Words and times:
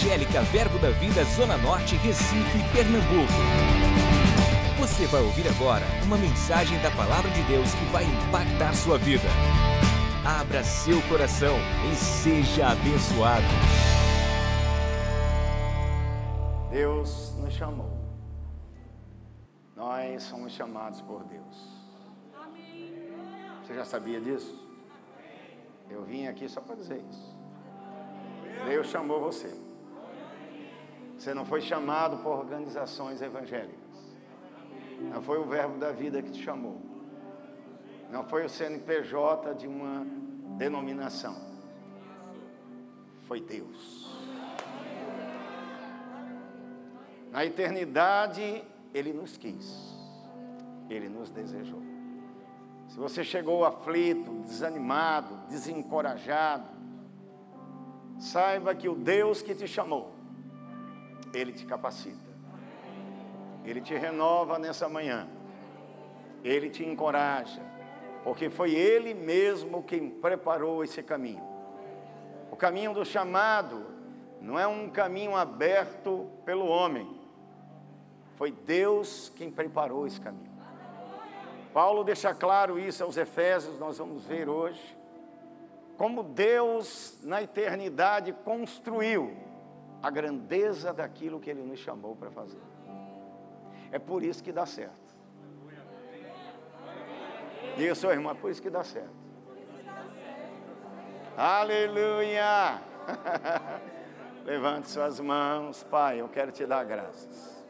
Evangélica 0.00 0.40
Verbo 0.44 0.78
da 0.78 0.88
Vida 0.88 1.22
Zona 1.24 1.58
Norte, 1.58 1.94
Recife, 1.96 2.58
Pernambuco. 2.72 3.34
Você 4.78 5.06
vai 5.06 5.20
ouvir 5.20 5.46
agora 5.46 5.84
uma 6.04 6.16
mensagem 6.16 6.80
da 6.80 6.90
Palavra 6.90 7.30
de 7.30 7.42
Deus 7.42 7.74
que 7.74 7.84
vai 7.92 8.04
impactar 8.04 8.74
sua 8.74 8.96
vida. 8.96 9.28
Abra 10.24 10.64
seu 10.64 11.02
coração 11.02 11.54
e 11.92 11.94
seja 11.94 12.68
abençoado. 12.68 13.44
Deus 16.70 17.34
nos 17.36 17.52
chamou. 17.52 17.92
Nós 19.76 20.22
somos 20.22 20.54
chamados 20.54 21.02
por 21.02 21.24
Deus. 21.24 21.56
Você 23.62 23.74
já 23.74 23.84
sabia 23.84 24.18
disso? 24.18 24.66
Eu 25.90 26.04
vim 26.04 26.26
aqui 26.26 26.48
só 26.48 26.62
para 26.62 26.76
dizer 26.76 27.04
isso. 27.10 27.36
Deus 28.66 28.86
chamou 28.86 29.20
você. 29.20 29.69
Você 31.20 31.34
não 31.34 31.44
foi 31.44 31.60
chamado 31.60 32.16
por 32.22 32.30
organizações 32.30 33.20
evangélicas. 33.20 33.76
Não 35.12 35.20
foi 35.20 35.38
o 35.38 35.44
verbo 35.44 35.76
da 35.76 35.92
vida 35.92 36.22
que 36.22 36.30
te 36.30 36.42
chamou. 36.42 36.80
Não 38.10 38.24
foi 38.24 38.46
o 38.46 38.48
CNPJ 38.48 39.54
de 39.54 39.68
uma 39.68 40.06
denominação. 40.56 41.36
Foi 43.26 43.38
Deus. 43.38 44.18
Na 47.30 47.44
eternidade, 47.44 48.64
Ele 48.94 49.12
nos 49.12 49.36
quis. 49.36 49.94
Ele 50.88 51.10
nos 51.10 51.30
desejou. 51.30 51.82
Se 52.88 52.96
você 52.96 53.22
chegou 53.22 53.66
aflito, 53.66 54.40
desanimado, 54.44 55.36
desencorajado, 55.50 56.66
saiba 58.18 58.74
que 58.74 58.88
o 58.88 58.94
Deus 58.94 59.42
que 59.42 59.54
te 59.54 59.68
chamou, 59.68 60.18
Ele 61.32 61.52
te 61.52 61.64
capacita, 61.64 62.30
Ele 63.64 63.80
te 63.80 63.94
renova 63.94 64.58
nessa 64.58 64.88
manhã, 64.88 65.28
Ele 66.42 66.70
te 66.70 66.84
encoraja, 66.84 67.62
porque 68.24 68.50
foi 68.50 68.72
Ele 68.72 69.14
mesmo 69.14 69.82
quem 69.82 70.10
preparou 70.10 70.82
esse 70.82 71.02
caminho. 71.02 71.42
O 72.50 72.56
caminho 72.56 72.92
do 72.92 73.04
chamado 73.04 73.86
não 74.40 74.58
é 74.58 74.66
um 74.66 74.88
caminho 74.88 75.36
aberto 75.36 76.28
pelo 76.44 76.66
homem, 76.66 77.08
foi 78.36 78.50
Deus 78.50 79.30
quem 79.36 79.50
preparou 79.50 80.06
esse 80.06 80.20
caminho. 80.20 80.50
Paulo 81.72 82.02
deixa 82.02 82.34
claro 82.34 82.78
isso 82.78 83.04
aos 83.04 83.16
Efésios, 83.16 83.78
nós 83.78 83.98
vamos 83.98 84.24
ver 84.24 84.48
hoje. 84.48 84.98
Como 85.96 86.22
Deus, 86.22 87.18
na 87.22 87.42
eternidade, 87.42 88.32
construiu 88.32 89.36
a 90.02 90.10
grandeza 90.10 90.92
daquilo 90.92 91.40
que 91.40 91.50
Ele 91.50 91.62
nos 91.62 91.78
chamou 91.78 92.16
para 92.16 92.30
fazer. 92.30 92.60
É 93.92 93.98
por 93.98 94.22
isso 94.22 94.42
que 94.42 94.52
dá 94.52 94.64
certo. 94.66 95.10
Diga, 97.76 97.94
seu 97.94 98.10
irmão, 98.10 98.32
é 98.32 98.34
por 98.34 98.50
isso 98.50 98.62
que 98.62 98.70
dá 98.70 98.82
certo. 98.84 99.20
Aleluia! 101.36 102.82
Levante 104.44 104.88
suas 104.88 105.20
mãos, 105.20 105.82
Pai, 105.84 106.20
eu 106.20 106.28
quero 106.28 106.50
te 106.52 106.66
dar 106.66 106.84
graças. 106.84 107.64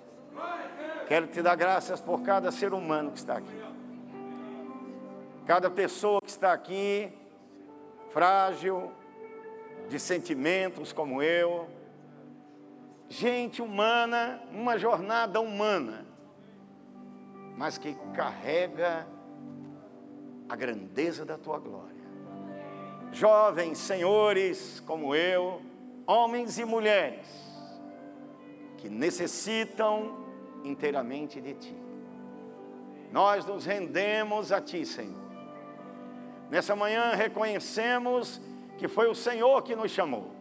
Quero 1.08 1.26
te 1.26 1.42
dar 1.42 1.56
graças 1.56 2.00
por 2.00 2.22
cada 2.22 2.52
ser 2.52 2.72
humano 2.72 3.10
que 3.10 3.18
está 3.18 3.36
aqui. 3.36 3.60
Cada 5.46 5.68
pessoa 5.68 6.20
que 6.20 6.30
está 6.30 6.52
aqui, 6.52 7.12
frágil, 8.10 8.92
de 9.88 9.98
sentimentos 9.98 10.92
como 10.92 11.20
eu, 11.20 11.68
gente 13.10 13.60
humana, 13.60 14.40
uma 14.50 14.78
jornada 14.78 15.38
humana, 15.38 16.06
mas 17.58 17.76
que 17.76 17.94
carrega 18.14 19.06
a 20.48 20.56
grandeza 20.56 21.26
da 21.26 21.36
tua 21.36 21.58
glória. 21.58 21.90
Jovens 23.12 23.76
senhores 23.76 24.80
como 24.86 25.14
eu, 25.14 25.60
homens 26.06 26.58
e 26.58 26.64
mulheres, 26.64 27.28
que 28.78 28.88
necessitam 28.88 30.24
inteiramente 30.64 31.38
de 31.38 31.52
ti. 31.52 31.76
Nós 33.12 33.44
nos 33.44 33.66
rendemos 33.66 34.50
a 34.52 34.60
ti, 34.62 34.86
Senhor 34.86 35.30
Nessa 36.50 36.74
manhã 36.74 37.14
reconhecemos 37.14 38.40
que 38.76 38.88
foi 38.88 39.08
o 39.08 39.14
Senhor 39.14 39.62
que 39.62 39.76
nos 39.76 39.92
chamou. 39.92 40.32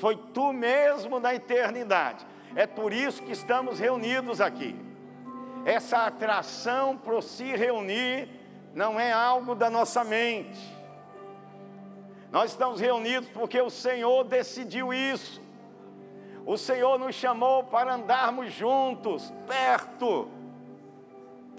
Foi 0.00 0.16
tu 0.16 0.52
mesmo 0.52 1.20
na 1.20 1.34
eternidade. 1.34 2.26
É 2.56 2.66
por 2.66 2.92
isso 2.92 3.22
que 3.22 3.30
estamos 3.30 3.78
reunidos 3.78 4.40
aqui. 4.40 4.74
Essa 5.64 6.06
atração 6.06 6.96
por 6.96 7.22
se 7.22 7.44
reunir 7.54 8.28
não 8.74 8.98
é 8.98 9.12
algo 9.12 9.54
da 9.54 9.70
nossa 9.70 10.02
mente. 10.02 10.58
Nós 12.32 12.50
estamos 12.50 12.80
reunidos 12.80 13.28
porque 13.28 13.60
o 13.60 13.70
Senhor 13.70 14.24
decidiu 14.24 14.92
isso. 14.92 15.40
O 16.46 16.56
Senhor 16.56 16.98
nos 16.98 17.14
chamou 17.14 17.64
para 17.64 17.94
andarmos 17.94 18.52
juntos, 18.52 19.32
perto 19.46 20.28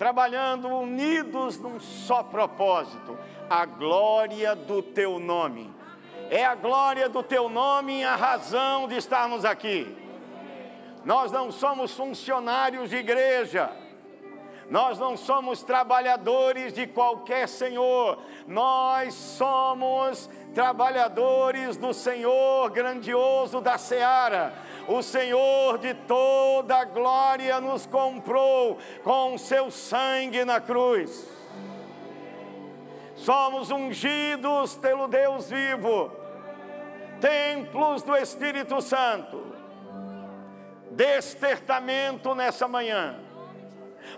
trabalhando 0.02 0.68
unidos 0.68 1.60
num 1.60 1.80
só 1.80 2.24
propósito: 2.24 3.16
a 3.48 3.68
glória 3.68 4.56
do 4.56 4.82
teu 4.82 5.20
nome. 5.20 5.81
É 6.32 6.44
a 6.44 6.56
glória 6.56 7.08
do 7.08 7.22
teu 7.22 7.48
nome 7.48 8.04
a 8.04 8.16
razão 8.16 8.88
de 8.88 8.96
estarmos 8.96 9.46
aqui. 9.46 9.96
Nós 11.06 11.32
não 11.32 11.52
somos 11.52 11.96
funcionários 11.96 12.90
de 12.90 12.96
igreja. 12.96 13.70
Nós 14.70 14.98
não 14.98 15.16
somos 15.16 15.62
trabalhadores 15.62 16.74
de 16.74 16.88
qualquer 16.88 17.46
senhor, 17.50 18.18
nós 18.48 19.14
somos 19.14 20.30
trabalhadores 20.56 21.76
do 21.76 21.94
Senhor 21.94 22.70
grandioso 22.70 23.60
da 23.60 23.78
seara 23.78 24.54
o 24.88 25.02
Senhor 25.02 25.78
de 25.78 25.94
toda 25.94 26.78
a 26.78 26.86
glória 26.86 27.62
nos 27.62 27.86
comprou 27.86 28.78
com 29.04 29.36
o 29.36 29.40
seu 29.40 29.70
sangue 29.70 30.44
na 30.44 30.60
cruz. 30.60 31.28
Somos 33.16 33.70
ungidos 33.70 34.76
pelo 34.76 35.08
Deus 35.08 35.50
vivo, 35.50 36.12
templos 37.22 38.02
do 38.02 38.16
Espírito 38.18 38.82
Santo. 38.82 39.56
Despertamento 40.90 42.36
nessa 42.36 42.68
manhã, 42.68 43.16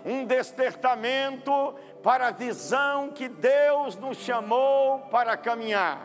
um 0.04 0.24
despertamento 0.24 1.74
para 2.02 2.28
a 2.28 2.32
visão 2.32 3.10
que 3.10 3.28
Deus 3.28 3.96
nos 3.96 4.16
chamou 4.16 5.00
para 5.10 5.36
caminhar. 5.36 6.00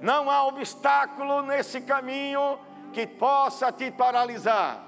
Não 0.00 0.30
há 0.30 0.44
obstáculo 0.44 1.42
nesse 1.42 1.80
caminho 1.80 2.58
que 2.92 3.04
possa 3.04 3.72
te 3.72 3.90
paralisar. 3.90 4.84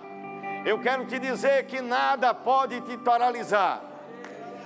Eu 0.64 0.80
quero 0.80 1.04
te 1.06 1.18
dizer 1.18 1.66
que 1.66 1.80
nada 1.80 2.32
pode 2.32 2.80
te 2.82 2.96
paralisar, 2.96 3.82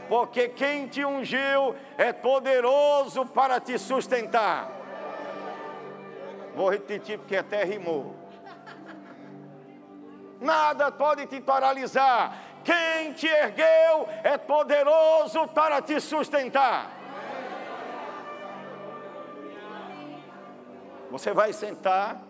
porque 0.07 0.49
quem 0.49 0.87
te 0.87 1.03
ungiu 1.03 1.75
é 1.97 2.13
poderoso 2.13 3.25
para 3.25 3.59
te 3.59 3.79
sustentar. 3.79 4.76
Vou 6.57 6.69
repetir 6.69 7.19
porque 7.19 7.37
até 7.37 7.63
rimou. 7.63 8.17
Nada 10.41 10.91
pode 10.91 11.27
te 11.27 11.41
paralisar. 11.41 12.37
Quem 12.65 13.13
te 13.13 13.29
ergueu 13.29 14.09
é 14.25 14.37
poderoso 14.37 15.47
para 15.49 15.81
te 15.81 16.01
sustentar. 16.01 16.91
Você 21.11 21.33
vai 21.33 21.53
sentar 21.53 22.27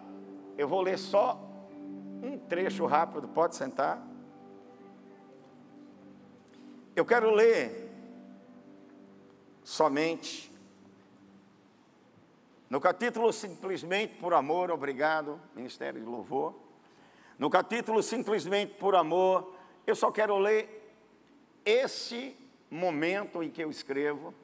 eu 0.57 0.67
vou 0.67 0.81
ler 0.81 0.99
só 0.99 1.39
um 2.23 2.39
trecho 2.39 2.87
rápido, 2.87 3.29
pode 3.29 3.55
sentar. 3.55 4.03
Eu 6.95 7.05
quero 7.05 7.31
ler 7.31 7.93
somente 9.63 10.51
no 12.69 12.81
capítulo 12.81 13.33
Simplesmente 13.33 14.15
por 14.15 14.35
Amor, 14.35 14.71
obrigado, 14.71 15.41
Ministério 15.55 16.01
de 16.01 16.07
Louvor. 16.07 16.55
No 17.39 17.51
capítulo 17.51 18.03
Simplesmente 18.03 18.75
por 18.75 18.95
Amor, 18.95 19.55
eu 19.87 19.95
só 19.95 20.11
quero 20.11 20.39
ler 20.39 20.95
esse 21.65 22.37
momento 22.71 23.43
em 23.43 23.51
que 23.51 23.63
eu 23.63 23.71
escrevo, 23.71 24.35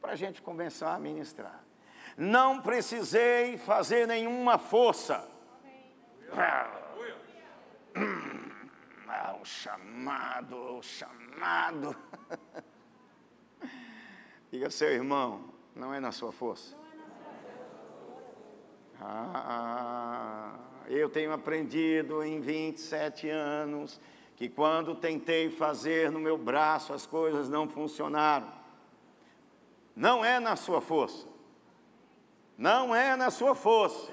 para 0.00 0.12
a 0.12 0.16
gente 0.16 0.40
começar 0.40 0.94
a 0.94 0.98
ministrar. 0.98 1.62
Não 2.16 2.60
precisei 2.60 3.58
fazer 3.58 4.06
nenhuma 4.06 4.58
força 4.58 5.28
ah, 6.32 6.80
o 9.40 9.44
chamado, 9.44 10.78
o 10.78 10.82
chamado. 10.82 11.96
Diga 14.50 14.70
seu 14.70 14.88
irmão, 14.88 15.52
não 15.74 15.92
é 15.92 16.00
na 16.00 16.12
sua 16.12 16.32
força. 16.32 16.79
Ah, 19.02 20.52
eu 20.86 21.08
tenho 21.08 21.32
aprendido 21.32 22.22
em 22.22 22.40
27 22.40 23.30
anos 23.30 23.98
que 24.36 24.48
quando 24.48 24.94
tentei 24.94 25.50
fazer 25.50 26.10
no 26.10 26.20
meu 26.20 26.36
braço 26.36 26.92
as 26.92 27.06
coisas 27.06 27.48
não 27.48 27.68
funcionaram. 27.68 28.52
Não 29.96 30.24
é 30.24 30.38
na 30.38 30.56
sua 30.56 30.80
força. 30.80 31.26
Não 32.56 32.94
é 32.94 33.16
na 33.16 33.30
sua 33.30 33.54
força. 33.54 34.10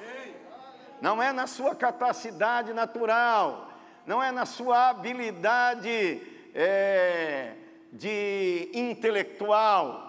Não 1.01 1.21
é 1.21 1.31
na 1.31 1.47
sua 1.47 1.75
capacidade 1.75 2.73
natural. 2.73 3.71
Não 4.05 4.23
é 4.23 4.31
na 4.31 4.45
sua 4.45 4.89
habilidade 4.89 6.21
é, 6.55 7.55
de 7.91 8.69
intelectual. 8.73 10.07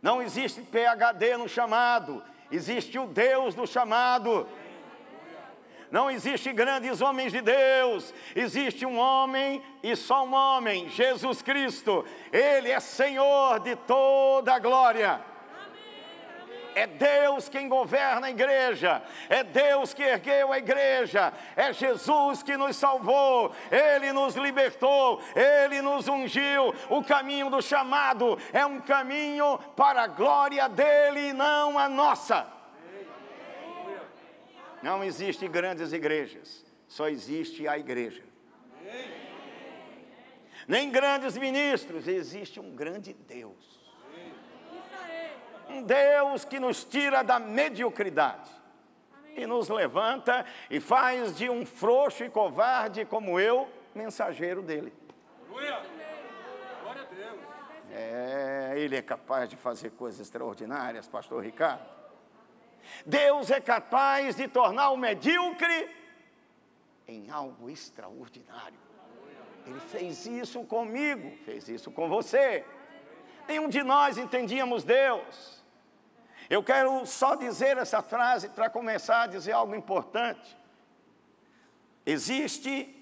Não 0.00 0.22
existe 0.22 0.62
PhD 0.62 1.36
no 1.36 1.48
chamado. 1.48 2.22
Existe 2.50 2.98
o 2.98 3.06
Deus 3.06 3.54
do 3.54 3.66
chamado. 3.66 4.46
Não 5.90 6.10
existe 6.10 6.52
grandes 6.52 7.00
homens 7.00 7.32
de 7.32 7.40
Deus, 7.40 8.12
existe 8.36 8.84
um 8.84 8.98
homem 8.98 9.62
e 9.82 9.96
só 9.96 10.26
um 10.26 10.34
homem, 10.34 10.88
Jesus 10.90 11.40
Cristo. 11.40 12.04
Ele 12.30 12.70
é 12.70 12.78
Senhor 12.78 13.58
de 13.60 13.74
toda 13.74 14.54
a 14.54 14.58
glória. 14.58 15.18
É 16.78 16.86
Deus 16.86 17.48
quem 17.48 17.68
governa 17.68 18.28
a 18.28 18.30
igreja, 18.30 19.02
é 19.28 19.42
Deus 19.42 19.92
que 19.92 20.00
ergueu 20.00 20.52
a 20.52 20.58
igreja, 20.58 21.32
é 21.56 21.72
Jesus 21.72 22.40
que 22.40 22.56
nos 22.56 22.76
salvou, 22.76 23.52
Ele 23.68 24.12
nos 24.12 24.36
libertou, 24.36 25.20
Ele 25.34 25.82
nos 25.82 26.06
ungiu. 26.06 26.72
O 26.88 27.02
caminho 27.02 27.50
do 27.50 27.60
chamado 27.60 28.38
é 28.52 28.64
um 28.64 28.80
caminho 28.80 29.58
para 29.74 30.02
a 30.02 30.06
glória 30.06 30.68
dele 30.68 31.30
e 31.30 31.32
não 31.32 31.76
a 31.76 31.88
nossa. 31.88 32.46
Não 34.80 35.02
existe 35.02 35.48
grandes 35.48 35.92
igrejas, 35.92 36.64
só 36.86 37.08
existe 37.08 37.66
a 37.66 37.76
igreja. 37.76 38.22
Nem 40.68 40.92
grandes 40.92 41.36
ministros, 41.36 42.06
existe 42.06 42.60
um 42.60 42.70
grande 42.76 43.12
Deus. 43.12 43.57
Um 45.68 45.82
Deus 45.82 46.44
que 46.44 46.58
nos 46.58 46.84
tira 46.84 47.22
da 47.22 47.38
mediocridade 47.38 48.50
e 49.36 49.46
nos 49.46 49.68
levanta 49.68 50.44
e 50.70 50.80
faz 50.80 51.36
de 51.36 51.48
um 51.48 51.64
frouxo 51.64 52.24
e 52.24 52.30
covarde 52.30 53.04
como 53.04 53.38
eu, 53.38 53.68
mensageiro 53.94 54.62
dele. 54.62 54.92
É, 57.92 58.74
ele 58.76 58.96
é 58.96 59.02
capaz 59.02 59.48
de 59.48 59.56
fazer 59.56 59.90
coisas 59.90 60.20
extraordinárias, 60.20 61.08
pastor 61.08 61.42
Ricardo. 61.42 61.86
Deus 63.04 63.50
é 63.50 63.60
capaz 63.60 64.36
de 64.36 64.48
tornar 64.48 64.90
o 64.90 64.96
medíocre 64.96 65.96
em 67.06 67.30
algo 67.30 67.70
extraordinário. 67.70 68.78
Ele 69.66 69.80
fez 69.80 70.26
isso 70.26 70.64
comigo, 70.64 71.30
fez 71.44 71.68
isso 71.68 71.90
com 71.90 72.08
você. 72.08 72.64
Nenhum 73.46 73.68
de 73.68 73.82
nós 73.82 74.18
entendíamos 74.18 74.84
Deus. 74.84 75.57
Eu 76.48 76.62
quero 76.62 77.04
só 77.04 77.34
dizer 77.34 77.76
essa 77.76 78.00
frase 78.00 78.48
para 78.48 78.70
começar 78.70 79.22
a 79.22 79.26
dizer 79.26 79.52
algo 79.52 79.74
importante. 79.74 80.56
Existe 82.06 82.94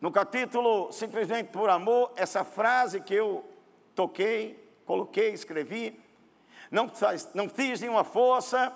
no 0.00 0.12
capítulo 0.12 0.92
Simplesmente 0.92 1.48
por 1.48 1.68
Amor, 1.68 2.12
essa 2.14 2.44
frase 2.44 3.00
que 3.00 3.14
eu 3.14 3.44
toquei, 3.96 4.62
coloquei, 4.86 5.32
escrevi, 5.32 6.00
não, 6.70 6.90
não 7.34 7.48
fiz 7.48 7.80
nenhuma 7.80 8.04
força, 8.04 8.72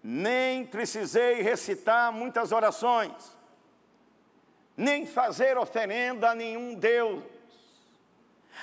nem 0.00 0.64
precisei 0.64 1.42
recitar 1.42 2.12
muitas 2.12 2.52
orações, 2.52 3.36
nem 4.76 5.04
fazer 5.04 5.58
oferenda 5.58 6.30
a 6.30 6.34
nenhum 6.34 6.74
Deus. 6.76 7.24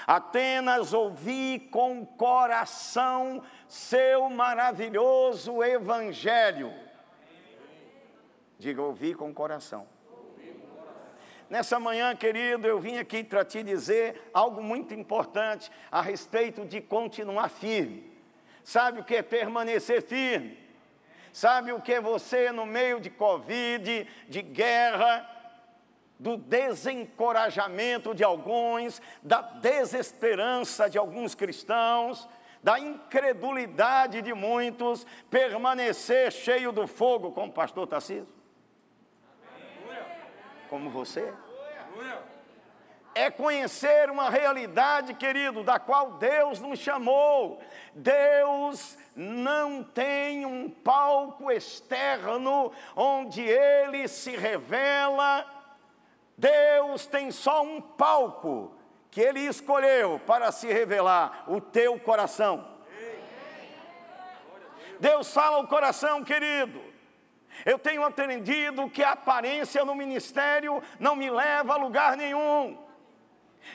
Apenas 0.07 0.93
ouvi 0.93 1.59
com 1.71 2.01
o 2.01 2.05
coração 2.05 3.43
seu 3.73 4.29
maravilhoso 4.29 5.63
evangelho. 5.63 6.73
Diga, 8.59 8.81
ouvi 8.81 9.13
com 9.13 9.29
o 9.29 9.33
coração. 9.33 9.87
Nessa 11.49 11.79
manhã, 11.79 12.15
querido, 12.15 12.67
eu 12.67 12.79
vim 12.79 12.97
aqui 12.97 13.23
para 13.23 13.45
te 13.45 13.61
dizer 13.63 14.29
algo 14.33 14.61
muito 14.61 14.93
importante 14.93 15.71
a 15.91 16.01
respeito 16.01 16.65
de 16.65 16.81
continuar 16.81 17.49
firme 17.49 18.13
sabe 18.63 18.99
o 18.99 19.03
que 19.03 19.15
é 19.15 19.21
permanecer 19.21 20.01
firme, 20.01 20.57
sabe 21.31 21.71
o 21.71 21.81
que 21.81 21.93
é 21.93 22.01
você 22.01 22.51
no 22.51 22.65
meio 22.65 22.99
de 22.99 23.09
Covid, 23.09 24.07
de 24.29 24.41
guerra, 24.41 25.29
do 26.17 26.37
desencorajamento 26.37 28.15
de 28.15 28.23
alguns, 28.23 29.01
da 29.21 29.41
desesperança 29.41 30.89
de 30.89 30.97
alguns 30.97 31.35
cristãos, 31.35 32.27
da 32.63 32.79
incredulidade 32.79 34.21
de 34.21 34.33
muitos, 34.33 35.05
permanecer 35.29 36.31
cheio 36.31 36.71
do 36.71 36.87
fogo, 36.87 37.31
como 37.31 37.47
o 37.47 37.53
pastor 37.53 37.85
Tarcísio? 37.85 38.27
Como 40.69 40.89
você? 40.89 41.31
é 43.15 43.29
conhecer 43.29 44.09
uma 44.09 44.29
realidade, 44.29 45.13
querido, 45.13 45.63
da 45.63 45.79
qual 45.79 46.13
Deus 46.13 46.59
nos 46.59 46.79
chamou. 46.79 47.61
Deus 47.93 48.97
não 49.15 49.83
tem 49.83 50.45
um 50.45 50.69
palco 50.69 51.51
externo 51.51 52.71
onde 52.95 53.41
ele 53.41 54.07
se 54.07 54.35
revela. 54.35 55.45
Deus 56.37 57.05
tem 57.05 57.29
só 57.29 57.61
um 57.61 57.79
palco 57.79 58.75
que 59.13 59.21
ele 59.21 59.41
escolheu 59.41 60.19
para 60.25 60.51
se 60.51 60.65
revelar, 60.65 61.43
o 61.47 61.61
teu 61.61 61.99
coração. 61.99 62.67
Deus 64.99 65.31
fala 65.31 65.59
o 65.59 65.67
coração, 65.67 66.23
querido. 66.23 66.81
Eu 67.63 67.77
tenho 67.77 68.03
aprendido 68.03 68.89
que 68.89 69.03
a 69.03 69.11
aparência 69.11 69.85
no 69.85 69.93
ministério 69.93 70.81
não 70.99 71.15
me 71.15 71.29
leva 71.29 71.73
a 71.73 71.77
lugar 71.77 72.17
nenhum. 72.17 72.75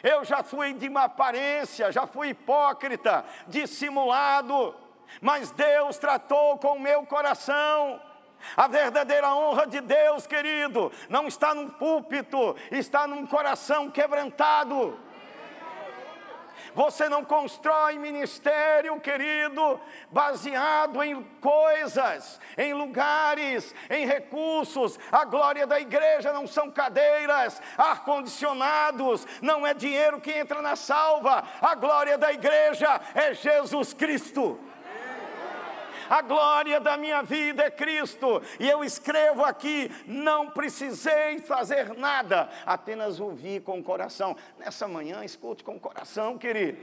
Eu 0.02 0.24
já 0.24 0.42
fui 0.42 0.72
de 0.72 0.88
uma 0.88 1.04
aparência, 1.04 1.92
já 1.92 2.04
fui 2.04 2.30
hipócrita, 2.30 3.24
dissimulado, 3.46 4.74
mas 5.20 5.52
Deus 5.52 5.98
tratou 5.98 6.58
com 6.58 6.72
o 6.72 6.80
meu 6.80 7.06
coração. 7.06 8.02
A 8.56 8.66
verdadeira 8.66 9.32
honra 9.34 9.68
de 9.68 9.80
Deus, 9.80 10.26
querido, 10.26 10.90
não 11.08 11.28
está 11.28 11.54
num 11.54 11.68
púlpito, 11.68 12.56
está 12.72 13.06
num 13.06 13.24
coração 13.24 13.88
quebrantado. 13.88 14.98
Você 16.74 17.08
não 17.08 17.24
constrói 17.24 17.98
ministério, 17.98 19.00
querido, 19.00 19.80
baseado 20.10 21.02
em 21.02 21.22
coisas, 21.40 22.40
em 22.56 22.72
lugares, 22.74 23.74
em 23.90 24.06
recursos. 24.06 24.98
A 25.10 25.24
glória 25.24 25.66
da 25.66 25.80
igreja 25.80 26.32
não 26.32 26.46
são 26.46 26.70
cadeiras, 26.70 27.60
ar-condicionados, 27.76 29.26
não 29.40 29.66
é 29.66 29.74
dinheiro 29.74 30.20
que 30.20 30.32
entra 30.32 30.62
na 30.62 30.76
salva. 30.76 31.44
A 31.60 31.74
glória 31.74 32.16
da 32.16 32.32
igreja 32.32 33.00
é 33.14 33.34
Jesus 33.34 33.92
Cristo 33.92 34.58
a 36.08 36.22
glória 36.22 36.80
da 36.80 36.96
minha 36.96 37.22
vida 37.22 37.64
é 37.64 37.70
Cristo. 37.70 38.42
E 38.58 38.68
eu 38.68 38.82
escrevo 38.82 39.44
aqui: 39.44 39.90
não 40.06 40.50
precisei 40.50 41.38
fazer 41.40 41.96
nada, 41.96 42.48
apenas 42.64 43.20
ouvir 43.20 43.62
com 43.62 43.78
o 43.78 43.82
coração. 43.82 44.36
Nessa 44.58 44.88
manhã, 44.88 45.24
escute 45.24 45.62
com 45.62 45.76
o 45.76 45.80
coração, 45.80 46.38
querido. 46.38 46.78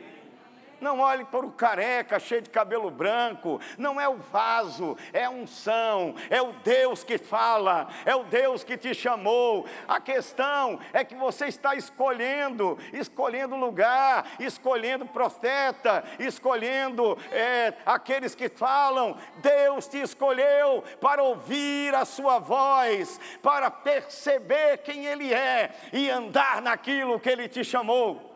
Não 0.86 1.00
olhe 1.00 1.26
para 1.26 1.44
o 1.44 1.52
careca 1.52 2.20
cheio 2.20 2.44
de 2.44 2.50
cabelo 2.52 2.92
branco. 2.92 3.60
Não 3.76 4.00
é 4.00 4.08
o 4.08 4.18
vaso, 4.18 4.96
é 5.12 5.24
a 5.24 5.32
unção. 5.32 6.14
É 6.30 6.40
o 6.40 6.54
Deus 6.64 7.04
que 7.04 7.18
fala. 7.18 7.88
É 8.06 8.16
o 8.16 8.24
Deus 8.24 8.64
que 8.64 8.78
te 8.78 8.94
chamou. 8.94 9.66
A 9.88 10.00
questão 10.00 10.80
é 10.94 11.04
que 11.04 11.16
você 11.16 11.48
está 11.48 11.74
escolhendo, 11.74 12.78
escolhendo 12.94 13.56
lugar, 13.56 14.28
escolhendo 14.40 15.08
profeta, 15.08 16.04
escolhendo 16.20 17.18
é, 17.32 17.74
aqueles 17.84 18.36
que 18.36 18.48
falam. 18.48 19.18
Deus 19.38 19.88
te 19.88 19.98
escolheu 19.98 20.84
para 21.02 21.24
ouvir 21.24 21.96
a 21.96 22.06
sua 22.06 22.38
voz, 22.38 23.20
para 23.42 23.72
perceber 23.72 24.78
quem 24.84 25.08
Ele 25.08 25.34
é 25.34 25.72
e 25.92 26.12
andar 26.12 26.62
naquilo 26.62 27.20
que 27.20 27.32
Ele 27.32 27.48
te 27.50 27.64
chamou. 27.64 28.35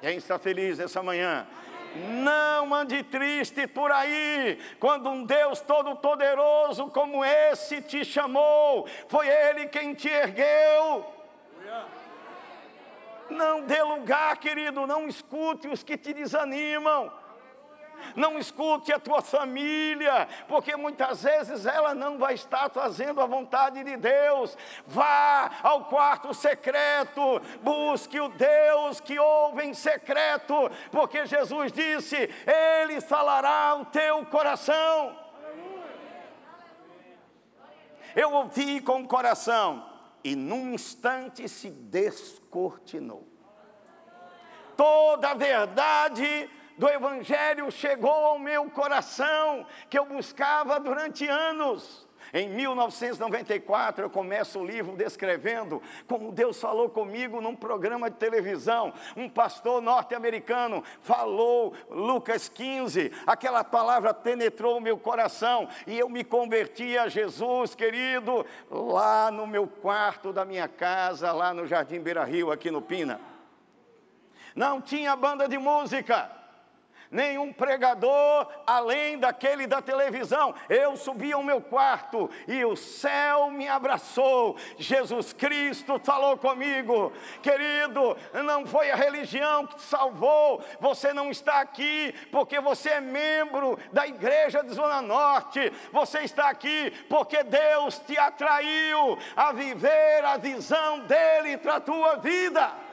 Quem 0.00 0.16
está 0.16 0.38
feliz 0.38 0.78
essa 0.78 1.02
manhã? 1.02 1.46
Não 1.94 2.72
ande 2.72 3.02
triste 3.02 3.66
por 3.66 3.90
aí, 3.90 4.58
quando 4.78 5.10
um 5.10 5.24
Deus 5.24 5.60
todo-poderoso 5.60 6.86
como 6.88 7.24
esse 7.24 7.82
te 7.82 8.04
chamou, 8.04 8.88
foi 9.08 9.28
Ele 9.28 9.66
quem 9.66 9.92
te 9.92 10.08
ergueu. 10.08 11.04
Não 13.28 13.62
dê 13.62 13.82
lugar, 13.82 14.36
querido, 14.38 14.86
não 14.86 15.08
escute 15.08 15.68
os 15.68 15.82
que 15.82 15.96
te 15.96 16.12
desanimam. 16.12 17.12
Não 18.16 18.38
escute 18.38 18.92
a 18.92 18.98
tua 18.98 19.22
família, 19.22 20.28
porque 20.48 20.76
muitas 20.76 21.22
vezes 21.22 21.66
ela 21.66 21.94
não 21.94 22.18
vai 22.18 22.34
estar 22.34 22.70
fazendo 22.70 23.20
a 23.20 23.26
vontade 23.26 23.82
de 23.82 23.96
Deus. 23.96 24.56
Vá 24.86 25.50
ao 25.62 25.84
quarto 25.84 26.32
secreto, 26.34 27.40
busque 27.62 28.18
o 28.20 28.28
Deus 28.28 29.00
que 29.00 29.18
ouve 29.18 29.64
em 29.64 29.74
secreto, 29.74 30.70
porque 30.90 31.26
Jesus 31.26 31.72
disse: 31.72 32.16
Ele 32.46 33.00
falará 33.00 33.76
o 33.76 33.84
teu 33.86 34.24
coração. 34.26 35.16
Eu 38.14 38.32
ouvi 38.32 38.80
com 38.80 39.02
o 39.02 39.08
coração, 39.08 39.88
e 40.24 40.34
num 40.34 40.74
instante 40.74 41.48
se 41.48 41.70
descortinou. 41.70 43.26
Toda 44.76 45.30
a 45.30 45.34
verdade 45.34 46.50
do 46.80 46.88
Evangelho 46.88 47.70
chegou 47.70 48.10
ao 48.10 48.38
meu 48.38 48.70
coração, 48.70 49.66
que 49.90 49.98
eu 49.98 50.06
buscava 50.06 50.80
durante 50.80 51.28
anos. 51.28 52.08
Em 52.32 52.48
1994, 52.48 54.06
eu 54.06 54.08
começo 54.08 54.58
o 54.58 54.64
livro 54.64 54.96
descrevendo 54.96 55.82
como 56.08 56.32
Deus 56.32 56.58
falou 56.58 56.88
comigo 56.88 57.38
num 57.38 57.54
programa 57.54 58.08
de 58.08 58.16
televisão. 58.16 58.94
Um 59.14 59.28
pastor 59.28 59.82
norte-americano 59.82 60.82
falou, 61.02 61.74
Lucas 61.90 62.48
15, 62.48 63.12
aquela 63.26 63.62
palavra 63.62 64.14
penetrou 64.14 64.78
o 64.78 64.80
meu 64.80 64.96
coração 64.96 65.68
e 65.86 65.98
eu 65.98 66.08
me 66.08 66.24
converti 66.24 66.96
a 66.96 67.08
Jesus, 67.08 67.74
querido, 67.74 68.46
lá 68.70 69.30
no 69.30 69.46
meu 69.46 69.66
quarto 69.66 70.32
da 70.32 70.46
minha 70.46 70.66
casa, 70.66 71.30
lá 71.30 71.52
no 71.52 71.66
Jardim 71.66 72.00
Beira 72.00 72.24
Rio, 72.24 72.50
aqui 72.50 72.70
no 72.70 72.80
Pina. 72.80 73.20
Não 74.54 74.80
tinha 74.80 75.14
banda 75.14 75.46
de 75.46 75.58
música 75.58 76.39
nenhum 77.10 77.52
pregador 77.52 78.46
além 78.66 79.18
daquele 79.18 79.66
da 79.66 79.82
televisão. 79.82 80.54
Eu 80.68 80.96
subi 80.96 81.32
ao 81.32 81.42
meu 81.42 81.60
quarto 81.60 82.30
e 82.46 82.64
o 82.64 82.76
céu 82.76 83.50
me 83.50 83.68
abraçou. 83.68 84.56
Jesus 84.78 85.32
Cristo 85.32 86.00
falou 86.02 86.36
comigo, 86.36 87.12
querido, 87.42 88.16
não 88.44 88.66
foi 88.66 88.90
a 88.90 88.96
religião 88.96 89.66
que 89.66 89.76
te 89.76 89.82
salvou. 89.82 90.62
Você 90.78 91.12
não 91.12 91.30
está 91.30 91.60
aqui 91.60 92.14
porque 92.30 92.60
você 92.60 92.90
é 92.90 93.00
membro 93.00 93.78
da 93.92 94.06
igreja 94.06 94.62
de 94.62 94.72
Zona 94.72 95.02
Norte. 95.02 95.72
Você 95.92 96.20
está 96.20 96.48
aqui 96.48 96.92
porque 97.08 97.42
Deus 97.42 97.98
te 97.98 98.16
atraiu 98.16 99.18
a 99.34 99.52
viver 99.52 100.24
a 100.24 100.36
visão 100.36 101.00
dele 101.00 101.56
para 101.56 101.76
a 101.76 101.80
tua 101.80 102.16
vida. 102.16 102.89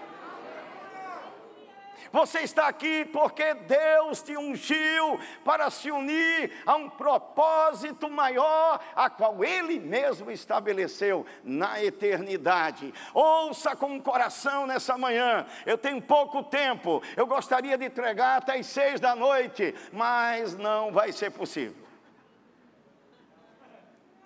Você 2.18 2.40
está 2.40 2.68
aqui 2.68 3.06
porque 3.06 3.54
Deus 3.54 4.24
te 4.24 4.36
ungiu 4.36 5.20
para 5.46 5.70
se 5.70 5.92
unir 5.92 6.52
a 6.66 6.76
um 6.76 6.90
propósito 6.90 8.10
maior, 8.10 8.84
a 8.96 9.08
qual 9.08 9.44
Ele 9.44 9.80
mesmo 9.80 10.32
estabeleceu 10.32 11.28
na 11.44 11.84
eternidade. 11.84 12.92
Ouça 13.14 13.76
com 13.76 13.96
o 13.96 14.02
coração 14.02 14.66
nessa 14.66 14.98
manhã. 14.98 15.46
Eu 15.64 15.78
tenho 15.78 16.02
pouco 16.02 16.42
tempo, 16.42 17.04
eu 17.16 17.28
gostaria 17.28 17.78
de 17.78 17.86
entregar 17.86 18.38
até 18.38 18.58
as 18.58 18.66
seis 18.66 19.00
da 19.00 19.16
noite, 19.16 19.76
mas 19.94 20.58
não 20.58 20.92
vai 20.92 21.12
ser 21.12 21.30
possível. 21.30 21.86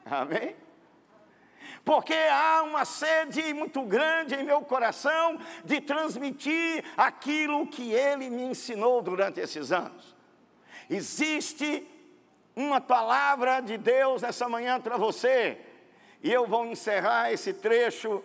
Amém? 0.05 0.55
Porque 1.83 2.13
há 2.13 2.63
uma 2.63 2.85
sede 2.85 3.53
muito 3.53 3.81
grande 3.83 4.35
em 4.35 4.43
meu 4.43 4.61
coração 4.61 5.39
de 5.65 5.81
transmitir 5.81 6.83
aquilo 6.95 7.67
que 7.67 7.93
ele 7.93 8.29
me 8.29 8.43
ensinou 8.43 9.01
durante 9.01 9.39
esses 9.39 9.71
anos. 9.71 10.15
Existe 10.89 11.87
uma 12.55 12.81
palavra 12.81 13.61
de 13.61 13.77
Deus 13.77 14.21
nessa 14.21 14.47
manhã 14.47 14.79
para 14.79 14.97
você, 14.97 15.57
e 16.21 16.31
eu 16.31 16.45
vou 16.45 16.65
encerrar 16.65 17.31
esse 17.31 17.53
trecho 17.53 18.23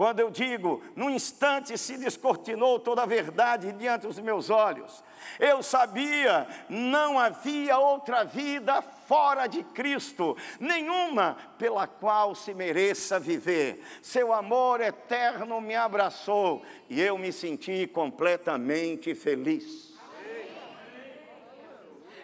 quando 0.00 0.20
eu 0.20 0.30
digo, 0.30 0.82
num 0.96 1.10
instante 1.10 1.76
se 1.76 1.98
descortinou 1.98 2.80
toda 2.80 3.02
a 3.02 3.06
verdade 3.06 3.70
diante 3.72 4.06
dos 4.06 4.18
meus 4.18 4.48
olhos. 4.48 5.04
Eu 5.38 5.62
sabia, 5.62 6.48
não 6.70 7.18
havia 7.18 7.76
outra 7.76 8.24
vida 8.24 8.80
fora 8.80 9.46
de 9.46 9.62
Cristo, 9.62 10.38
nenhuma 10.58 11.36
pela 11.58 11.86
qual 11.86 12.34
se 12.34 12.54
mereça 12.54 13.20
viver. 13.20 13.84
Seu 14.00 14.32
amor 14.32 14.80
eterno 14.80 15.60
me 15.60 15.76
abraçou 15.76 16.62
e 16.88 16.98
eu 16.98 17.18
me 17.18 17.30
senti 17.30 17.86
completamente 17.86 19.14
feliz. 19.14 19.92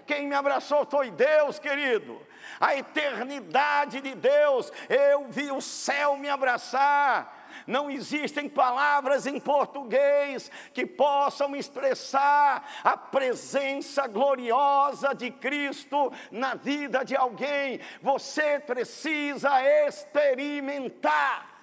Quem 0.07 0.27
me 0.27 0.35
abraçou 0.35 0.87
foi 0.87 1.11
Deus, 1.11 1.59
querido. 1.59 2.19
A 2.59 2.75
eternidade 2.75 4.01
de 4.01 4.15
Deus. 4.15 4.73
Eu 4.89 5.27
vi 5.29 5.53
o 5.53 5.61
céu 5.61 6.17
me 6.17 6.31
abraçar 6.31 7.36
não 7.67 7.91
existem 7.91 8.49
palavras 8.49 9.27
em 9.27 9.41
português 9.41 10.51
que 10.73 10.87
possam 10.87 11.57
expressar 11.57 12.65
a 12.85 12.97
presença 12.97 14.07
gloriosa 14.07 15.15
de 15.15 15.31
Cristo 15.31 16.13
na 16.31 16.55
vida 16.55 17.05
de 17.05 17.17
alguém. 17.17 17.81
Você 18.01 18.61
precisa 18.61 19.51
experimentar. 19.87 21.55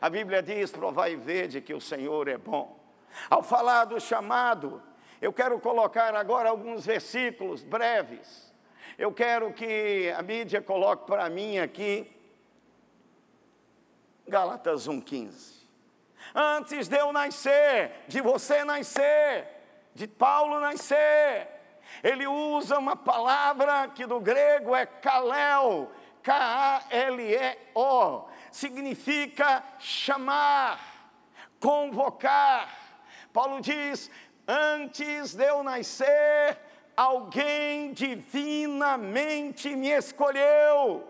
A 0.00 0.08
Bíblia 0.08 0.42
diz: 0.42 0.70
provai 0.70 1.12
e 1.12 1.16
vede 1.16 1.60
que 1.60 1.74
o 1.74 1.80
Senhor 1.80 2.28
é 2.28 2.38
bom. 2.38 2.78
Ao 3.28 3.42
falar 3.42 3.84
do 3.84 4.00
chamado, 4.00 4.82
eu 5.20 5.32
quero 5.32 5.58
colocar 5.60 6.14
agora 6.14 6.48
alguns 6.48 6.86
versículos 6.86 7.62
breves. 7.62 8.48
Eu 8.96 9.12
quero 9.12 9.52
que 9.52 10.12
a 10.16 10.22
mídia 10.22 10.62
coloque 10.62 11.06
para 11.06 11.28
mim 11.28 11.58
aqui 11.58 12.17
Gálatas 14.28 14.86
1,15. 14.86 15.58
Antes 16.34 16.88
de 16.88 16.96
eu 16.96 17.12
nascer, 17.12 18.04
de 18.06 18.20
você 18.20 18.62
nascer, 18.62 19.48
de 19.94 20.06
Paulo 20.06 20.60
nascer, 20.60 21.48
ele 22.02 22.26
usa 22.26 22.78
uma 22.78 22.94
palavra 22.94 23.88
que 23.88 24.06
do 24.06 24.20
grego 24.20 24.76
é 24.76 24.84
kalel, 24.84 25.90
K-A-L-E-O, 26.22 28.28
significa 28.52 29.64
chamar, 29.78 30.78
convocar. 31.58 32.68
Paulo 33.32 33.60
diz: 33.60 34.10
Antes 34.46 35.34
de 35.34 35.44
eu 35.44 35.62
nascer, 35.62 36.58
alguém 36.94 37.94
divinamente 37.94 39.74
me 39.74 39.88
escolheu 39.88 41.07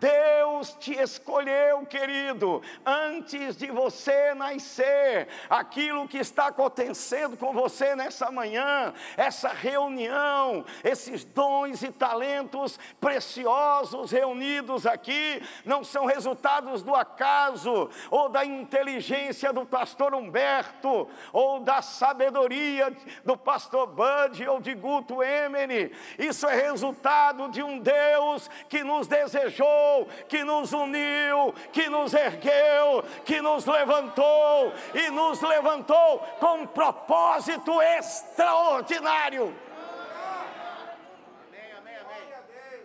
Deus 0.00 0.74
te 0.80 0.92
escolheu, 0.94 1.84
querido, 1.86 2.62
antes 2.84 3.56
de 3.56 3.70
você 3.70 4.34
nascer. 4.34 5.28
Aquilo 5.48 6.08
que 6.08 6.18
está 6.18 6.46
acontecendo 6.46 7.36
com 7.36 7.52
você 7.52 7.94
nessa 7.94 8.30
manhã, 8.30 8.92
essa 9.16 9.48
reunião, 9.48 10.64
esses 10.82 11.24
dons 11.24 11.82
e 11.82 11.90
talentos 11.90 12.78
preciosos 13.00 14.10
reunidos 14.10 14.86
aqui, 14.86 15.42
não 15.64 15.84
são 15.84 16.06
resultados 16.06 16.82
do 16.82 16.94
acaso 16.94 17.90
ou 18.10 18.28
da 18.28 18.44
inteligência 18.44 19.52
do 19.52 19.66
pastor 19.66 20.14
Humberto 20.14 21.08
ou 21.32 21.60
da 21.60 21.82
sabedoria 21.82 22.94
do 23.24 23.36
pastor 23.36 23.86
Bud 23.86 24.46
ou 24.48 24.60
de 24.60 24.74
Guto 24.74 25.22
Emene. 25.22 25.92
Isso 26.18 26.46
é 26.46 26.54
resultado 26.54 27.48
de 27.48 27.62
um 27.62 27.78
Deus 27.78 28.48
que 28.68 28.82
nos 28.82 29.06
desejou 29.06 29.83
que 30.28 30.44
nos 30.44 30.72
uniu, 30.72 31.54
que 31.72 31.88
nos 31.88 32.14
ergueu, 32.14 33.04
que 33.24 33.40
nos 33.40 33.66
levantou 33.66 34.72
e 34.94 35.10
nos 35.10 35.40
levantou 35.40 36.18
com 36.40 36.62
um 36.62 36.66
propósito 36.66 37.80
extraordinário. 37.80 39.54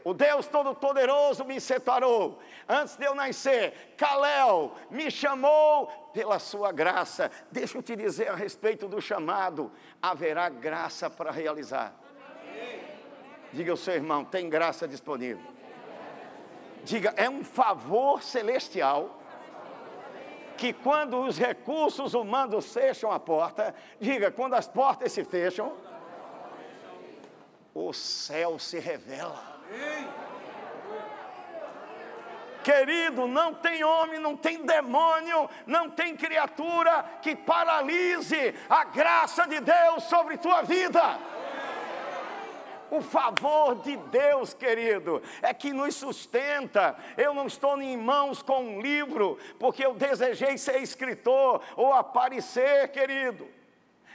O 0.03 0.13
Deus 0.13 0.47
Todo-Poderoso 0.47 1.43
me 1.45 1.59
separou 1.59 2.39
antes 2.67 2.95
de 2.95 3.05
eu 3.05 3.13
nascer. 3.13 3.93
Calel 3.97 4.73
me 4.89 5.11
chamou 5.11 5.87
pela 6.13 6.39
sua 6.39 6.71
graça. 6.71 7.29
Deixa 7.51 7.77
eu 7.77 7.83
te 7.83 7.95
dizer 7.95 8.29
a 8.29 8.35
respeito 8.35 8.87
do 8.87 9.01
chamado: 9.01 9.71
haverá 10.01 10.49
graça 10.49 11.09
para 11.09 11.31
realizar. 11.31 11.93
Diga 13.51 13.71
ao 13.71 13.77
seu 13.77 13.93
irmão: 13.93 14.23
tem 14.23 14.49
graça 14.49 14.87
disponível. 14.87 15.58
Diga, 16.83 17.13
é 17.17 17.29
um 17.29 17.43
favor 17.43 18.23
celestial 18.23 19.19
que 20.57 20.73
quando 20.73 21.21
os 21.21 21.37
recursos 21.37 22.13
humanos 22.13 22.73
fecham 22.73 23.11
a 23.11 23.19
porta, 23.19 23.73
diga, 23.99 24.29
quando 24.29 24.55
as 24.55 24.67
portas 24.67 25.11
se 25.13 25.23
fecham, 25.23 25.71
o 27.73 27.93
céu 27.93 28.59
se 28.59 28.77
revela. 28.77 29.41
Querido, 32.61 33.25
não 33.25 33.53
tem 33.53 33.83
homem, 33.85 34.19
não 34.19 34.35
tem 34.35 34.65
demônio, 34.65 35.49
não 35.65 35.89
tem 35.89 36.15
criatura 36.15 37.05
que 37.21 37.35
paralise 37.35 38.53
a 38.69 38.83
graça 38.83 39.47
de 39.47 39.61
Deus 39.61 40.03
sobre 40.03 40.37
tua 40.37 40.61
vida. 40.63 41.17
O 42.91 43.01
favor 43.01 43.75
de 43.75 43.95
Deus, 43.95 44.53
querido, 44.53 45.21
é 45.41 45.53
que 45.53 45.71
nos 45.71 45.95
sustenta. 45.95 46.95
Eu 47.17 47.33
não 47.33 47.47
estou 47.47 47.79
em 47.81 47.97
mãos 47.97 48.41
com 48.41 48.61
um 48.61 48.81
livro, 48.81 49.37
porque 49.59 49.85
eu 49.85 49.93
desejei 49.93 50.57
ser 50.57 50.81
escritor 50.81 51.61
ou 51.75 51.93
aparecer, 51.93 52.87
querido. 52.89 53.47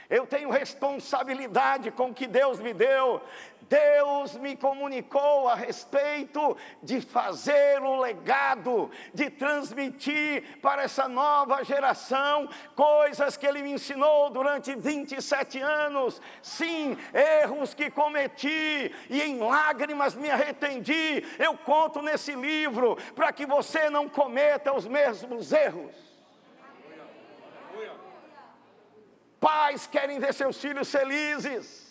Eu 0.09 0.27
tenho 0.27 0.51
responsabilidade 0.51 1.89
com 1.89 2.09
o 2.09 2.13
que 2.13 2.27
Deus 2.27 2.59
me 2.59 2.73
deu. 2.73 3.21
Deus 3.69 4.35
me 4.37 4.55
comunicou 4.55 5.47
a 5.47 5.55
respeito 5.55 6.55
de 6.81 7.01
fazer 7.01 7.81
o 7.81 7.99
legado, 7.99 8.91
de 9.13 9.29
transmitir 9.29 10.59
para 10.61 10.83
essa 10.83 11.07
nova 11.07 11.63
geração 11.63 12.47
coisas 12.75 13.37
que 13.37 13.45
Ele 13.45 13.61
me 13.61 13.71
ensinou 13.71 14.29
durante 14.29 14.75
27 14.75 15.59
anos. 15.59 16.21
Sim, 16.41 16.97
erros 17.13 17.73
que 17.73 17.89
cometi 17.89 18.93
e 19.09 19.21
em 19.21 19.39
lágrimas 19.39 20.15
me 20.15 20.29
arrependi. 20.29 21.23
Eu 21.39 21.57
conto 21.57 22.01
nesse 22.01 22.33
livro 22.35 22.97
para 23.15 23.31
que 23.31 23.45
você 23.45 23.89
não 23.89 24.07
cometa 24.07 24.73
os 24.73 24.87
mesmos 24.87 25.51
erros. 25.51 25.95
Pais 29.39 29.85
querem 29.85 30.19
ver 30.19 30.33
seus 30.33 30.59
filhos 30.59 30.91
felizes. 30.91 31.84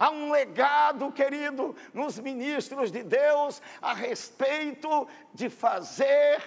Há 0.00 0.08
um 0.08 0.32
legado, 0.32 1.12
querido, 1.12 1.76
nos 1.92 2.18
ministros 2.18 2.90
de 2.90 3.02
Deus 3.02 3.60
a 3.82 3.92
respeito 3.92 5.06
de 5.34 5.50
fazer 5.50 6.42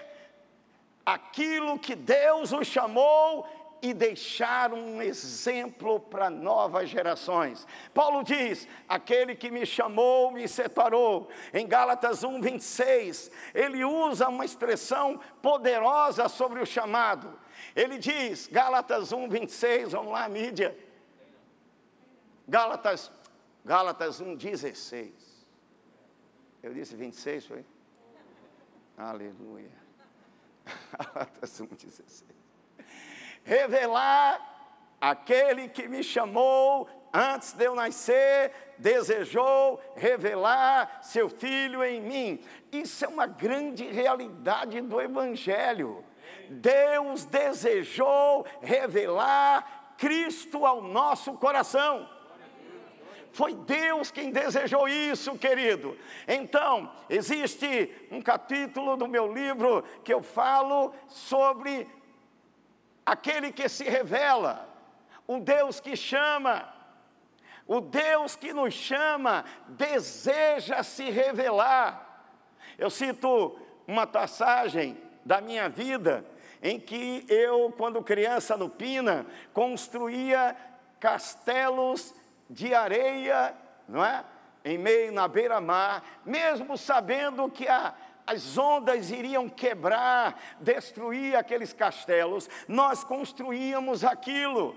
aquilo 1.05 1.77
que 1.77 1.93
Deus 1.93 2.51
os 2.51 2.65
chamou 2.65 3.47
e 3.79 3.93
deixar 3.93 4.73
um 4.73 5.03
exemplo 5.03 5.99
para 5.99 6.31
novas 6.31 6.89
gerações. 6.89 7.67
Paulo 7.93 8.23
diz: 8.23 8.67
aquele 8.89 9.35
que 9.35 9.51
me 9.51 9.67
chamou 9.67 10.31
me 10.31 10.47
separou. 10.47 11.29
Em 11.53 11.67
Gálatas 11.67 12.23
1, 12.23 12.41
26, 12.41 13.29
ele 13.53 13.85
usa 13.85 14.29
uma 14.29 14.45
expressão 14.45 15.19
poderosa 15.43 16.27
sobre 16.27 16.59
o 16.59 16.65
chamado. 16.65 17.37
Ele 17.75 17.99
diz, 17.99 18.47
Gálatas 18.47 19.11
1, 19.11 19.29
26, 19.29 19.91
vamos 19.91 20.11
lá, 20.11 20.27
mídia. 20.27 20.75
Gálatas, 22.47 23.11
Gálatas 23.65 24.19
1, 24.19 24.35
16. 24.35 25.11
Eu 26.61 26.73
disse 26.73 26.95
26, 26.95 27.45
foi? 27.45 27.65
Aleluia. 28.97 29.71
Gálatas 31.13 31.61
1, 31.61 31.65
16. 31.67 32.25
Revelar 33.43 34.53
aquele 34.99 35.67
que 35.67 35.87
me 35.87 36.03
chamou 36.03 36.89
antes 37.13 37.53
de 37.53 37.65
eu 37.65 37.75
nascer, 37.75 38.51
desejou 38.77 39.79
revelar 39.95 40.99
seu 41.03 41.29
filho 41.29 41.83
em 41.83 42.01
mim. 42.01 42.43
Isso 42.71 43.05
é 43.05 43.07
uma 43.07 43.27
grande 43.27 43.85
realidade 43.85 44.81
do 44.81 44.99
Evangelho. 44.99 46.03
Deus 46.49 47.25
desejou 47.25 48.45
revelar 48.61 49.95
Cristo 49.97 50.65
ao 50.65 50.81
nosso 50.81 51.33
coração. 51.33 52.09
Foi 53.33 53.55
Deus 53.55 54.11
quem 54.11 54.31
desejou 54.31 54.87
isso, 54.87 55.35
querido. 55.39 55.97
Então, 56.27 56.93
existe 57.09 57.91
um 58.11 58.21
capítulo 58.21 58.95
do 58.95 59.07
meu 59.07 59.33
livro 59.33 59.83
que 60.03 60.13
eu 60.13 60.21
falo 60.21 60.93
sobre 61.07 61.89
aquele 63.03 63.51
que 63.51 63.67
se 63.67 63.85
revela, 63.85 64.69
o 65.25 65.39
Deus 65.39 65.79
que 65.79 65.95
chama. 65.95 66.71
O 67.65 67.81
Deus 67.81 68.35
que 68.35 68.53
nos 68.53 68.75
chama 68.75 69.45
deseja 69.67 70.83
se 70.83 71.09
revelar. 71.09 72.37
Eu 72.77 72.91
cito 72.91 73.57
uma 73.87 74.05
passagem 74.05 74.95
da 75.25 75.41
minha 75.41 75.67
vida 75.69 76.23
em 76.61 76.79
que 76.79 77.25
eu, 77.27 77.73
quando 77.75 78.03
criança 78.03 78.55
no 78.55 78.69
Pina, 78.69 79.25
construía 79.53 80.55
castelos 80.99 82.13
de 82.49 82.73
areia, 82.73 83.55
não 83.87 84.03
é? 84.03 84.23
Em 84.65 84.77
meio 84.77 85.11
na 85.11 85.27
beira-mar, 85.27 86.03
mesmo 86.25 86.77
sabendo 86.77 87.49
que 87.49 87.67
a, 87.67 87.93
as 88.25 88.57
ondas 88.57 89.11
iriam 89.11 89.49
quebrar, 89.49 90.39
destruir 90.59 91.35
aqueles 91.35 91.73
castelos, 91.73 92.49
nós 92.67 93.03
construíamos 93.03 94.03
aquilo. 94.03 94.75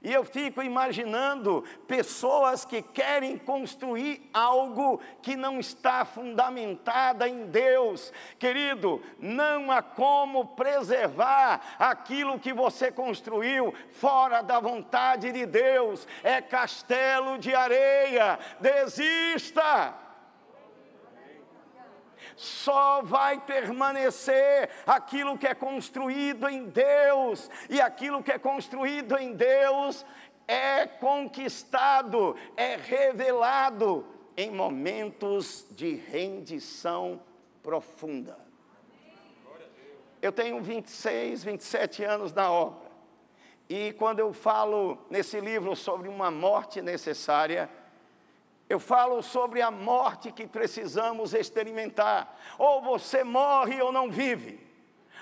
E 0.00 0.12
eu 0.12 0.24
fico 0.24 0.62
imaginando 0.62 1.64
pessoas 1.88 2.64
que 2.64 2.80
querem 2.80 3.36
construir 3.36 4.30
algo 4.32 5.00
que 5.20 5.34
não 5.34 5.58
está 5.58 6.04
fundamentada 6.04 7.28
em 7.28 7.46
Deus. 7.46 8.12
Querido, 8.38 9.02
não 9.18 9.72
há 9.72 9.82
como 9.82 10.46
preservar 10.46 11.60
aquilo 11.80 12.38
que 12.38 12.52
você 12.52 12.92
construiu 12.92 13.74
fora 13.90 14.40
da 14.40 14.60
vontade 14.60 15.32
de 15.32 15.44
Deus. 15.44 16.06
É 16.22 16.40
castelo 16.40 17.36
de 17.36 17.52
areia. 17.52 18.38
Desista 18.60 20.07
só 22.38 23.02
vai 23.02 23.40
permanecer 23.40 24.70
aquilo 24.86 25.36
que 25.36 25.46
é 25.46 25.54
construído 25.54 26.48
em 26.48 26.66
Deus, 26.66 27.50
e 27.68 27.80
aquilo 27.80 28.22
que 28.22 28.30
é 28.30 28.38
construído 28.38 29.18
em 29.18 29.34
Deus 29.34 30.06
é 30.46 30.86
conquistado, 30.86 32.36
é 32.56 32.76
revelado 32.76 34.06
em 34.36 34.52
momentos 34.52 35.66
de 35.72 35.96
rendição 35.96 37.20
profunda. 37.60 38.38
Eu 40.22 40.32
tenho 40.32 40.62
26, 40.62 41.44
27 41.44 42.04
anos 42.04 42.32
na 42.32 42.50
obra. 42.50 42.88
E 43.68 43.92
quando 43.92 44.20
eu 44.20 44.32
falo 44.32 44.96
nesse 45.10 45.38
livro 45.40 45.76
sobre 45.76 46.08
uma 46.08 46.30
morte 46.30 46.80
necessária, 46.80 47.68
eu 48.68 48.78
falo 48.78 49.22
sobre 49.22 49.62
a 49.62 49.70
morte 49.70 50.30
que 50.30 50.46
precisamos 50.46 51.32
experimentar. 51.32 52.36
Ou 52.58 52.82
você 52.82 53.24
morre 53.24 53.80
ou 53.80 53.90
não 53.90 54.10
vive. 54.10 54.60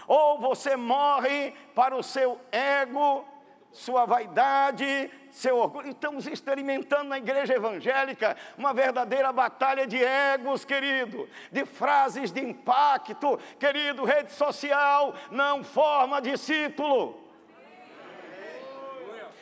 Ou 0.08 0.38
você 0.38 0.76
morre 0.76 1.52
para 1.74 1.94
o 1.94 2.02
seu 2.02 2.40
ego, 2.50 3.24
sua 3.70 4.04
vaidade, 4.04 5.10
seu 5.30 5.58
orgulho. 5.58 5.90
Estamos 5.90 6.26
experimentando 6.26 7.04
na 7.04 7.18
igreja 7.18 7.54
evangélica 7.54 8.36
uma 8.56 8.72
verdadeira 8.72 9.32
batalha 9.32 9.86
de 9.86 10.02
egos, 10.02 10.64
querido, 10.64 11.28
de 11.52 11.64
frases 11.64 12.32
de 12.32 12.40
impacto, 12.40 13.38
querido, 13.58 14.04
rede 14.04 14.32
social 14.32 15.14
não 15.30 15.62
forma 15.62 16.20
discípulo. 16.20 17.25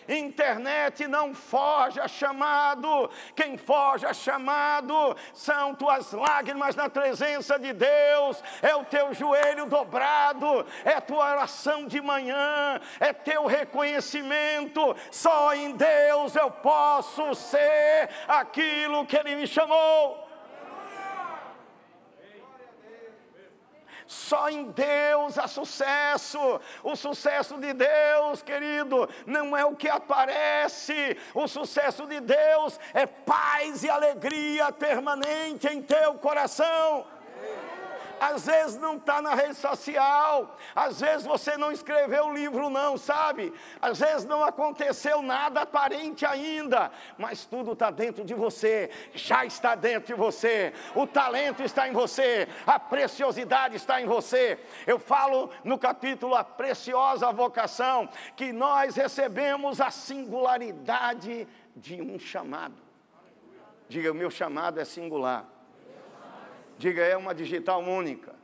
Internet 0.09 1.07
não 1.07 1.35
forja 1.35 2.07
chamado, 2.09 3.11
quem 3.35 3.57
forja 3.57 4.13
chamado 4.13 5.17
são 5.33 5.75
tuas 5.75 6.13
lágrimas 6.13 6.77
na 6.77 6.89
presença 6.89 7.59
de 7.59 7.73
Deus, 7.73 8.43
é 8.63 8.75
o 8.75 8.85
teu 8.85 9.15
joelho 9.15 9.67
dobrado, 9.67 10.67
é 10.85 11.01
tua 11.01 11.33
oração 11.33 11.87
de 11.87 12.01
manhã, 12.01 12.81
é 13.01 13.13
teu 13.13 13.47
reconhecimento. 13.47 14.95
Só 15.11 15.55
em 15.55 15.73
Deus 15.73 16.37
eu 16.37 16.51
posso 16.51 17.35
ser 17.35 18.11
aquilo 18.29 19.07
que 19.07 19.17
Ele 19.17 19.37
me 19.37 19.47
chamou. 19.47 20.24
Só 24.15 24.49
em 24.49 24.71
Deus 24.71 25.37
há 25.37 25.49
sucesso. 25.49 26.39
O 26.85 26.95
sucesso 26.95 27.59
de 27.59 27.73
Deus, 27.73 28.43
querido, 28.43 29.09
não 29.27 29.57
é 29.57 29.65
o 29.65 29.75
que 29.75 29.89
aparece. 29.89 31.17
O 31.35 31.49
sucesso 31.49 32.07
de 32.07 32.21
Deus 32.21 32.79
é 32.95 33.07
paz 33.07 33.83
e 33.83 33.91
alegria 33.91 34.71
permanente 34.71 35.67
em 35.67 35.83
teu 35.83 36.15
coração 36.15 37.05
às 38.25 38.47
vezes 38.47 38.79
não 38.79 38.97
está 38.97 39.21
na 39.21 39.35
rede 39.35 39.55
social, 39.55 40.57
às 40.75 40.99
vezes 40.99 41.27
você 41.27 41.59
não 41.59 41.71
escreveu 41.71 42.29
o 42.29 42.35
livro, 42.35 42.71
não, 42.71 42.97
sabe? 42.97 43.53
Às 43.83 44.01
vezes 44.01 44.25
não 44.25 44.43
aconteceu 44.43 45.21
nada 45.21 45.61
aparente 45.61 46.25
ainda, 46.25 46.91
mas 47.19 47.45
tudo 47.45 47.73
está 47.73 47.91
dentro 47.91 48.25
de 48.25 48.33
você, 48.33 48.91
já 49.13 49.45
está 49.45 49.75
dentro 49.75 50.15
de 50.15 50.15
você, 50.15 50.73
o 50.95 51.07
talento 51.07 51.63
está 51.63 51.87
em 51.87 51.93
você, 51.93 52.49
a 52.67 52.79
preciosidade 52.79 53.77
está 53.77 54.01
em 54.01 54.07
você. 54.07 54.59
Eu 54.87 54.99
falo 54.99 55.51
no 55.63 55.79
capítulo 55.79 56.35
A 56.35 56.43
Preciosa 56.43 57.31
Vocação, 57.31 58.09
que 58.35 58.55
nós 58.55 58.97
recebemos 58.97 59.83
a 59.83 59.91
singularidade 59.91 61.47
de 61.77 62.01
um 62.01 62.19
chamado. 62.19 62.75
Diga, 63.87 64.11
o 64.11 64.15
meu 64.15 64.31
chamado 64.31 64.81
é 64.81 64.85
singular. 64.87 65.54
Diga, 66.79 67.03
é 67.03 67.17
uma 67.17 67.35
digital 67.35 67.81
única. 67.81 68.35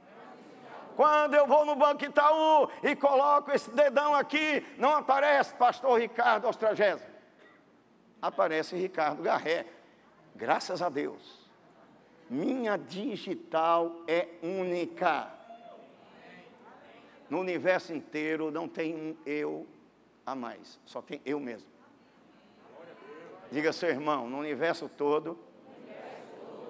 Quando 0.96 1.34
eu 1.34 1.46
vou 1.46 1.64
no 1.64 1.76
Banco 1.76 2.04
Itaú 2.04 2.68
e 2.82 2.94
coloco 2.94 3.50
esse 3.52 3.70
dedão 3.70 4.14
aqui, 4.14 4.64
não 4.76 4.94
aparece 4.94 5.54
pastor 5.54 5.98
Ricardo 5.98 6.46
Ostragésimo. 6.46 7.10
Aparece 8.20 8.76
Ricardo 8.76 9.22
Garré. 9.22 9.66
Graças 10.34 10.82
a 10.82 10.88
Deus. 10.88 11.48
Minha 12.28 12.76
digital 12.76 13.96
é 14.06 14.28
única. 14.42 15.30
No 17.30 17.40
universo 17.40 17.94
inteiro 17.94 18.50
não 18.50 18.68
tem 18.68 18.94
um 18.94 19.16
eu 19.24 19.66
a 20.26 20.34
mais, 20.34 20.78
só 20.84 21.00
tem 21.00 21.20
eu 21.24 21.40
mesmo. 21.40 21.68
Diga 23.50 23.72
seu 23.72 23.88
irmão, 23.88 24.28
no 24.28 24.38
universo 24.38 24.88
todo, 24.88 25.38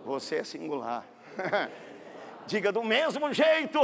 você 0.05 0.37
é 0.37 0.45
singular. 0.45 1.05
Diga 2.47 2.73
do 2.73 2.83
mesmo 2.83 3.33
jeito, 3.33 3.79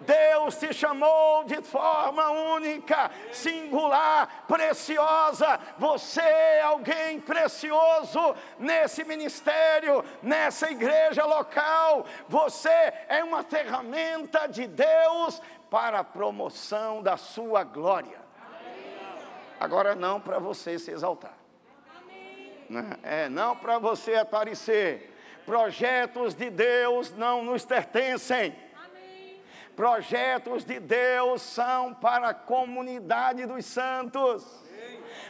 Deus 0.00 0.56
te 0.56 0.72
chamou 0.72 1.44
de 1.44 1.62
forma 1.62 2.30
única, 2.30 3.10
singular, 3.30 4.44
preciosa. 4.48 5.60
Você 5.78 6.20
é 6.20 6.62
alguém 6.62 7.20
precioso 7.20 8.34
nesse 8.58 9.04
ministério, 9.04 10.04
nessa 10.20 10.68
igreja 10.68 11.24
local. 11.24 12.06
Você 12.28 12.68
é 13.08 13.22
uma 13.22 13.44
ferramenta 13.44 14.48
de 14.48 14.66
Deus 14.66 15.40
para 15.70 16.00
a 16.00 16.04
promoção 16.04 17.02
da 17.02 17.16
sua 17.16 17.62
glória. 17.62 18.18
Agora, 19.60 19.94
não 19.94 20.20
para 20.20 20.38
você 20.38 20.78
se 20.78 20.90
exaltar. 20.90 21.36
É, 23.02 23.28
não 23.28 23.56
para 23.56 23.78
você 23.78 24.14
aparecer 24.14 25.17
Projetos 25.48 26.34
de 26.34 26.50
Deus 26.50 27.10
não 27.14 27.42
nos 27.42 27.64
pertencem. 27.64 28.54
Projetos 29.74 30.62
de 30.62 30.78
Deus 30.78 31.40
são 31.40 31.94
para 31.94 32.28
a 32.28 32.34
comunidade 32.34 33.46
dos 33.46 33.64
santos. 33.64 34.44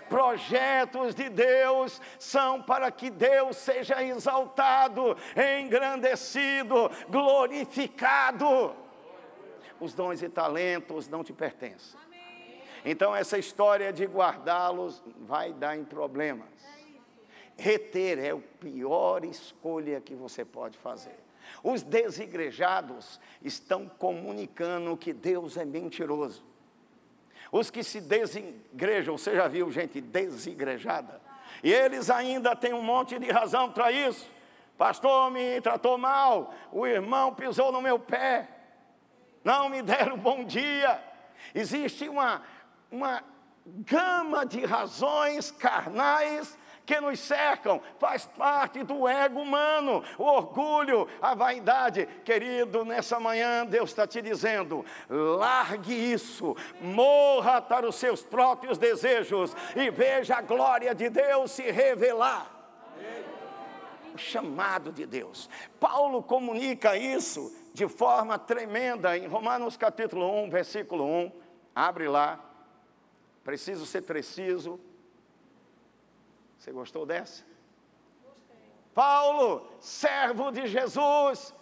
Projetos 0.09 1.15
de 1.15 1.29
Deus 1.29 2.03
são 2.19 2.61
para 2.61 2.91
que 2.91 3.11
Deus 3.11 3.59
seja 3.59 4.03
exaltado, 4.03 5.17
engrandecido, 5.61 6.91
glorificado. 7.09 8.75
Os 9.79 9.95
dons 9.95 10.21
e 10.21 10.29
talentos 10.29 11.09
não 11.09 11.23
te 11.23 11.33
pertencem. 11.33 11.97
Então, 12.85 13.15
essa 13.15 13.39
história 13.39 13.93
de 13.93 14.05
guardá-los 14.05 15.01
vai 15.21 15.53
dar 15.53 15.77
em 15.77 15.85
problemas. 15.85 16.49
Reter 17.59 18.21
é 18.21 18.31
a 18.31 18.39
pior 18.61 19.25
escolha 19.25 20.01
que 20.01 20.15
você 20.15 20.45
pode 20.45 20.79
fazer. 20.79 21.19
Os 21.63 21.83
desigrejados 21.83 23.21
estão 23.43 23.89
comunicando 23.89 24.97
que 24.97 25.13
Deus 25.13 25.57
é 25.57 25.65
mentiroso. 25.65 26.45
Os 27.51 27.69
que 27.69 27.83
se 27.83 28.01
desigrejam, 28.01 29.19
você 29.19 29.35
já 29.35 29.49
viu 29.49 29.73
gente 29.73 30.01
desigrejada? 30.01 31.21
E 31.63 31.73
eles 31.73 32.11
ainda 32.11 32.55
têm 32.55 32.73
um 32.73 32.83
monte 32.83 33.19
de 33.19 33.29
razão 33.31 33.73
para 33.73 33.91
isso. 33.91 34.31
Pastor 34.77 35.29
me 35.33 35.61
tratou 35.61 35.99
mal, 35.99 36.55
o 36.71 36.87
irmão 36.87 37.35
pisou 37.35 37.73
no 37.73 37.83
meu 37.83 37.99
pé, 37.99 38.49
não 39.43 39.69
me 39.69 39.83
deram 39.83 40.17
bom 40.17 40.45
dia. 40.45 41.03
Existe 41.53 42.09
uma, 42.09 42.43
uma 42.89 43.25
gama 43.67 44.47
de 44.47 44.65
razões 44.65 45.51
carnais 45.51 46.57
que 46.89 46.99
nos 47.03 47.21
cercam, 47.21 47.83
faz 47.99 48.25
parte 48.25 48.83
do 48.83 49.07
ego 49.07 49.43
humano, 49.43 50.03
o 50.17 50.23
orgulho, 50.23 51.07
a 51.21 51.35
vaidade. 51.35 52.07
Querido, 52.25 52.83
nessa 52.83 53.21
manhã 53.21 53.67
Deus 53.67 53.91
está 53.91 54.07
te 54.07 54.23
dizendo: 54.23 54.83
largue 55.07 55.93
isso, 55.93 56.57
morra 56.81 57.61
para 57.61 57.87
os 57.87 57.97
seus 57.97 58.23
próprios 58.23 58.79
desejos 58.79 59.55
e 59.77 59.91
veja 59.91 60.37
a 60.37 60.41
glória 60.41 60.95
de 60.95 61.11
Deus 61.11 61.51
se 61.51 61.71
revelar. 61.71 62.51
O 64.15 64.17
chamado 64.17 64.91
de 64.91 65.05
Deus. 65.05 65.51
Paulo 65.79 66.23
comunica 66.23 66.97
isso 66.97 67.55
de 67.75 67.87
forma 67.87 68.39
tremenda 68.39 69.15
em 69.19 69.27
Romanos 69.27 69.77
capítulo 69.77 70.43
1, 70.45 70.49
versículo 70.49 71.05
1. 71.05 71.33
Abre 71.75 72.09
lá. 72.09 72.43
Preciso 73.45 73.85
ser 73.85 74.03
preciso 74.03 74.81
você 76.59 76.73
gostou 76.73 77.07
dessa? 77.07 77.45
Gostei. 78.25 78.57
Paulo, 78.93 79.69
servo 79.79 80.51
de 80.51 80.67
Jesus, 80.67 81.55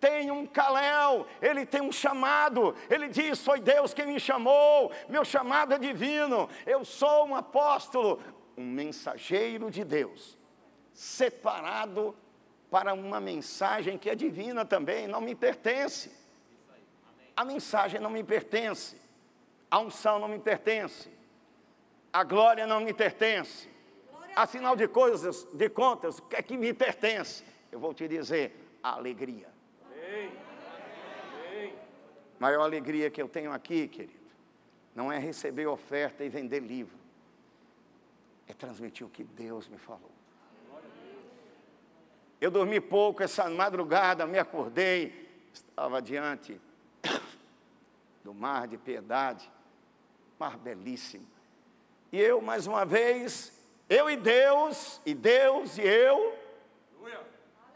tem 0.00 0.30
um 0.30 0.46
caléu, 0.46 1.26
ele 1.42 1.66
tem 1.66 1.82
um 1.82 1.92
chamado, 1.92 2.74
ele 2.88 3.08
diz: 3.08 3.44
Foi 3.44 3.60
Deus 3.60 3.92
quem 3.92 4.06
me 4.06 4.18
chamou, 4.18 4.90
meu 5.08 5.24
chamado 5.24 5.74
é 5.74 5.78
divino, 5.78 6.48
eu 6.64 6.82
sou 6.84 7.26
um 7.26 7.36
apóstolo, 7.36 8.20
um 8.56 8.64
mensageiro 8.64 9.70
de 9.70 9.84
Deus, 9.84 10.38
separado 10.94 12.16
para 12.70 12.94
uma 12.94 13.20
mensagem 13.20 13.98
que 13.98 14.08
é 14.08 14.14
divina 14.14 14.64
também, 14.64 15.06
não 15.06 15.20
me 15.20 15.34
pertence. 15.34 16.10
A 17.36 17.44
mensagem 17.44 18.00
não 18.00 18.08
me 18.08 18.24
pertence, 18.24 18.98
a 19.70 19.78
unção 19.78 20.18
não 20.18 20.28
me 20.28 20.38
pertence, 20.38 21.10
a 22.10 22.24
glória 22.24 22.66
não 22.66 22.80
me 22.80 22.94
pertence. 22.94 23.75
Afinal 24.36 24.76
de 24.76 24.86
coisas, 24.86 25.44
de 25.54 25.70
contas, 25.70 26.18
o 26.18 26.22
que 26.24 26.36
é 26.36 26.42
que 26.42 26.58
me 26.58 26.74
pertence? 26.74 27.42
Eu 27.72 27.80
vou 27.80 27.94
te 27.94 28.06
dizer, 28.06 28.54
a 28.82 28.90
alegria. 28.90 29.48
Amém. 29.86 30.30
Amém. 31.48 31.74
Maior 32.38 32.60
alegria 32.60 33.10
que 33.10 33.20
eu 33.20 33.30
tenho 33.30 33.50
aqui, 33.50 33.88
querido, 33.88 34.12
não 34.94 35.10
é 35.10 35.18
receber 35.18 35.66
oferta 35.66 36.22
e 36.22 36.28
vender 36.28 36.60
livro, 36.60 36.98
é 38.46 38.52
transmitir 38.52 39.06
o 39.06 39.10
que 39.10 39.24
Deus 39.24 39.68
me 39.68 39.78
falou. 39.78 40.12
Eu 42.38 42.50
dormi 42.50 42.78
pouco 42.78 43.22
essa 43.22 43.48
madrugada, 43.48 44.26
me 44.26 44.38
acordei, 44.38 45.48
estava 45.50 46.02
diante 46.02 46.60
do 48.22 48.34
mar 48.34 48.68
de 48.68 48.76
piedade, 48.76 49.50
mar 50.38 50.58
belíssimo. 50.58 51.26
E 52.12 52.20
eu, 52.20 52.42
mais 52.42 52.66
uma 52.66 52.84
vez, 52.84 53.55
eu 53.88 54.10
e 54.10 54.16
Deus, 54.16 55.00
e 55.04 55.14
Deus 55.14 55.78
e 55.78 55.82
eu. 55.82 56.36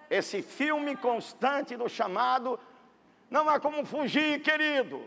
Esse 0.09 0.43
filme 0.43 0.97
constante 0.97 1.77
do 1.77 1.89
chamado, 1.89 2.59
não 3.31 3.49
há 3.49 3.61
como 3.61 3.85
fugir, 3.87 4.43
querido. 4.43 5.01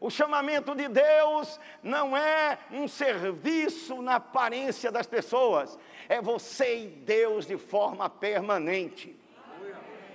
O 0.00 0.08
chamamento 0.08 0.74
de 0.74 0.88
Deus 0.88 1.58
não 1.82 2.16
é 2.16 2.58
um 2.70 2.86
serviço 2.86 4.00
na 4.02 4.16
aparência 4.16 4.92
das 4.92 5.06
pessoas, 5.06 5.76
é 6.08 6.20
você 6.20 6.84
e 6.84 6.86
Deus 6.86 7.46
de 7.46 7.56
forma 7.56 8.08
permanente 8.08 9.16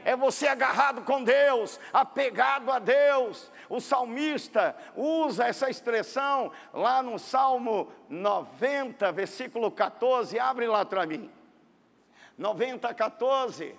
é 0.05 0.15
você 0.15 0.47
agarrado 0.47 1.03
com 1.03 1.23
Deus, 1.23 1.79
apegado 1.91 2.71
a 2.71 2.79
Deus. 2.79 3.51
O 3.69 3.79
salmista 3.79 4.75
usa 4.95 5.45
essa 5.45 5.69
expressão 5.69 6.51
lá 6.73 7.01
no 7.01 7.17
Salmo 7.17 7.91
90, 8.09 9.11
versículo 9.11 9.71
14, 9.71 10.39
abre 10.39 10.67
lá 10.67 10.85
para 10.85 11.05
mim. 11.05 11.29
90, 12.37 12.93
14. 12.93 13.75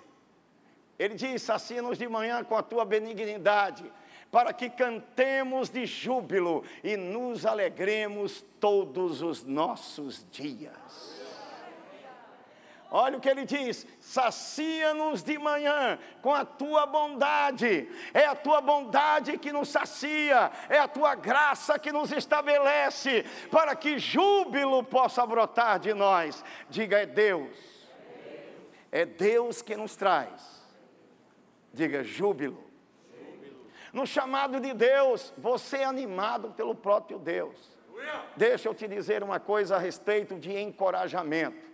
Ele 0.97 1.15
diz: 1.15 1.41
Sacia-nos 1.41 1.97
de 1.97 2.07
manhã 2.07 2.43
com 2.43 2.55
a 2.55 2.63
tua 2.63 2.85
benignidade, 2.85 3.91
para 4.31 4.53
que 4.53 4.69
cantemos 4.69 5.69
de 5.69 5.85
júbilo 5.85 6.63
e 6.83 6.95
nos 6.95 7.45
alegremos 7.45 8.45
todos 8.59 9.21
os 9.21 9.43
nossos 9.43 10.25
dias. 10.31 11.12
Olha 12.95 13.17
o 13.17 13.19
que 13.19 13.27
ele 13.27 13.43
diz: 13.43 13.87
sacia-nos 13.99 15.23
de 15.23 15.39
manhã 15.39 15.97
com 16.21 16.31
a 16.31 16.45
tua 16.45 16.85
bondade. 16.85 17.89
É 18.13 18.25
a 18.25 18.35
tua 18.35 18.61
bondade 18.61 19.35
que 19.39 19.51
nos 19.51 19.69
sacia, 19.69 20.51
é 20.69 20.77
a 20.77 20.87
tua 20.87 21.15
graça 21.15 21.79
que 21.79 21.91
nos 21.91 22.11
estabelece, 22.11 23.25
para 23.49 23.75
que 23.75 23.97
júbilo 23.97 24.83
possa 24.83 25.25
brotar 25.25 25.79
de 25.79 25.91
nós. 25.91 26.45
Diga, 26.69 26.99
é 26.99 27.07
Deus. 27.07 27.57
É 28.91 29.07
Deus 29.07 29.63
que 29.63 29.75
nos 29.75 29.95
traz. 29.95 30.63
Diga, 31.73 32.03
júbilo. 32.03 32.63
No 33.91 34.05
chamado 34.05 34.59
de 34.59 34.71
Deus, 34.71 35.33
você 35.35 35.77
é 35.77 35.85
animado 35.85 36.51
pelo 36.51 36.75
próprio 36.75 37.17
Deus. 37.17 37.75
Deixa 38.35 38.69
eu 38.69 38.75
te 38.75 38.87
dizer 38.87 39.23
uma 39.23 39.39
coisa 39.39 39.77
a 39.77 39.79
respeito 39.79 40.37
de 40.37 40.55
encorajamento. 40.55 41.72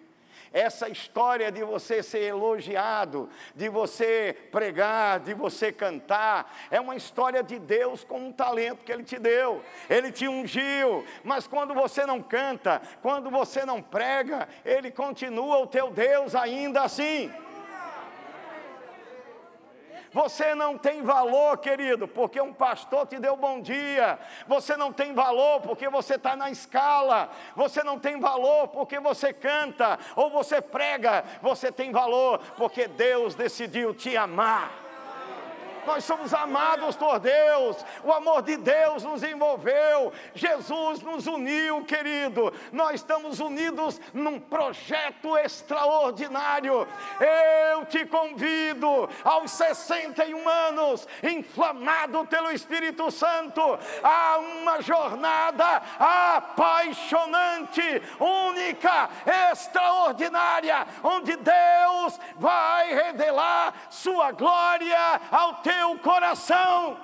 Essa 0.52 0.90
história 0.90 1.52
de 1.52 1.64
você 1.64 2.02
ser 2.02 2.24
elogiado, 2.24 3.30
de 3.56 3.70
você 3.70 4.36
pregar, 4.52 5.20
de 5.20 5.34
você 5.34 5.72
cantar, 5.72 6.56
é 6.72 6.80
uma 6.80 6.96
história 6.96 7.44
de 7.44 7.60
Deus 7.60 8.04
com 8.04 8.20
um 8.20 8.32
talento 8.32 8.84
que 8.84 8.92
Ele 8.92 9.04
te 9.04 9.20
deu. 9.20 9.64
Ele 9.90 10.12
te 10.12 10.28
ungiu, 10.28 11.06
mas 11.24 11.48
quando 11.48 11.74
você 11.74 12.06
não 12.06 12.22
canta, 12.22 12.82
quando 13.02 13.30
você 13.30 13.66
não 13.66 13.82
prega, 13.82 14.48
Ele 14.66 14.90
continua 14.92 15.60
o 15.60 15.68
teu 15.68 15.92
Deus 15.92 16.34
ainda 16.36 16.82
assim. 16.82 17.32
Você 20.12 20.56
não 20.56 20.78
tem 20.78 21.04
valor, 21.04 21.58
querido, 21.58 22.08
porque 22.08 22.42
um 22.42 22.54
pastor 22.54 23.06
te 23.06 23.20
deu 23.20 23.36
bom 23.36 23.62
dia. 23.62 24.18
Você 24.48 24.76
não 24.76 24.92
tem 24.92 25.14
valor 25.14 25.62
porque 25.62 25.88
você 25.88 26.16
está 26.16 26.36
na 26.36 26.50
escala. 26.50 27.30
Você 27.56 27.84
não 27.84 28.00
tem 28.00 28.20
valor 28.20 28.70
porque 28.70 29.00
você 29.00 29.32
canta 29.32 30.00
ou 30.16 30.30
você 30.30 30.62
prega. 30.62 31.24
Você 31.42 31.72
tem 31.72 31.92
valor 31.92 32.40
porque 32.58 32.88
Deus 32.88 33.36
decidiu 33.36 33.94
te 33.94 34.18
amar. 34.18 34.89
Nós 35.90 36.06
somos 36.06 36.36
amados 36.36 36.96
por 36.96 37.20
Deus, 37.20 37.84
o 38.04 38.14
amor 38.14 38.44
de 38.44 38.58
Deus 38.58 39.04
nos 39.04 39.24
envolveu, 39.24 40.14
Jesus 40.36 41.02
nos 41.02 41.26
uniu, 41.26 41.84
querido. 41.84 42.54
Nós 42.72 43.02
estamos 43.02 43.40
unidos 43.40 44.00
num 44.14 44.40
projeto 44.40 45.36
extraordinário. 45.36 46.88
Eu 47.74 47.88
te 47.88 48.06
convido 48.06 49.10
aos 49.24 49.50
61 49.50 50.48
anos, 50.48 51.08
inflamado 51.24 52.24
pelo 52.28 52.52
Espírito 52.52 53.10
Santo, 53.10 53.60
a 54.04 54.38
uma 54.38 54.84
jornada 54.84 55.82
apaixonante, 56.38 57.82
única, 58.20 59.10
extraordinária, 59.52 60.86
onde 61.04 61.36
Deus 61.36 62.20
vai 62.38 62.94
revelar 62.94 63.74
sua 63.90 64.32
glória 64.32 65.20
ao 65.32 65.56
teu 65.56 65.79
teu 65.80 65.98
coração. 66.00 66.98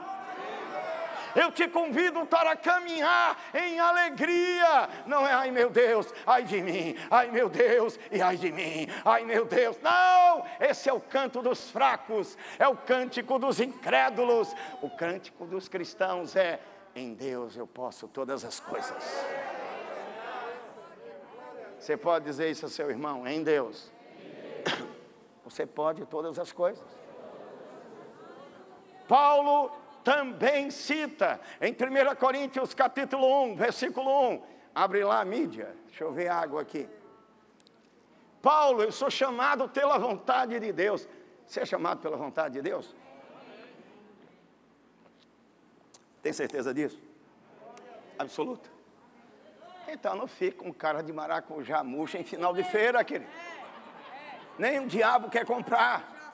Eu 1.36 1.52
te 1.52 1.68
convido 1.68 2.26
para 2.26 2.56
caminhar 2.56 3.38
em 3.54 3.78
alegria. 3.78 4.90
Não 5.06 5.28
é 5.28 5.34
ai 5.34 5.52
meu 5.52 5.70
Deus, 5.70 6.14
ai 6.26 6.44
de 6.44 6.62
mim, 6.62 6.96
ai 7.12 7.30
meu 7.30 7.50
Deus 7.50 8.00
e 8.10 8.22
ai 8.22 8.38
de 8.38 8.52
mim, 8.52 8.88
ai 9.04 9.26
meu 9.26 9.46
Deus. 9.46 9.78
Não, 9.82 10.46
esse 10.62 10.88
é 10.90 10.94
o 10.94 11.00
canto 11.02 11.42
dos 11.42 11.70
fracos, 11.70 12.38
é 12.58 12.68
o 12.68 12.76
cântico 12.76 13.38
dos 13.38 13.60
incrédulos. 13.60 14.56
O 14.82 14.90
cântico 14.90 15.46
dos 15.46 15.68
cristãos 15.68 16.38
é: 16.38 16.60
em 16.96 17.14
Deus 17.14 17.58
eu 17.58 17.68
posso 17.68 18.08
todas 18.08 18.46
as 18.46 18.62
coisas. 18.62 19.04
Você 21.78 21.98
pode 21.98 22.26
dizer 22.26 22.50
isso 22.50 22.66
ao 22.66 22.72
seu 22.72 22.90
irmão, 22.90 23.28
em 23.28 23.44
Deus. 23.44 23.92
Você 25.44 25.64
pode 25.64 26.04
todas 26.08 26.40
as 26.40 26.52
coisas. 26.52 27.05
Paulo 29.08 29.72
também 30.04 30.70
cita 30.70 31.40
em 31.60 31.74
1 31.74 32.16
Coríntios 32.16 32.74
capítulo 32.74 33.44
1, 33.46 33.56
versículo 33.56 34.30
1. 34.32 34.44
Abre 34.74 35.04
lá 35.04 35.22
a 35.22 35.26
mídia, 35.26 35.76
deixa 35.88 36.04
eu 36.04 36.12
ver 36.12 36.28
água 36.28 36.62
aqui. 36.62 36.88
Paulo, 38.42 38.84
eu 38.84 38.92
sou 38.92 39.10
chamado 39.10 39.68
pela 39.70 39.98
vontade 39.98 40.60
de 40.60 40.72
Deus. 40.72 41.08
Você 41.48 41.62
é 41.62 41.66
chamado 41.66 42.00
pela 42.00 42.18
vontade 42.18 42.54
de 42.54 42.62
Deus? 42.62 42.96
Tem 46.22 46.34
certeza 46.34 46.74
disso? 46.74 47.02
Absoluta. 48.20 48.70
Então 49.88 50.16
não 50.16 50.28
fica 50.28 50.64
um 50.64 50.74
cara 50.74 51.02
de 51.02 51.14
maracujá 51.14 51.84
murcha 51.84 52.18
em 52.18 52.24
final 52.24 52.54
de 52.54 52.64
feira, 52.64 53.04
querido. 53.04 53.30
Nem 54.58 54.80
o 54.80 54.88
diabo 54.88 55.30
quer 55.30 55.46
comprar. 55.46 56.34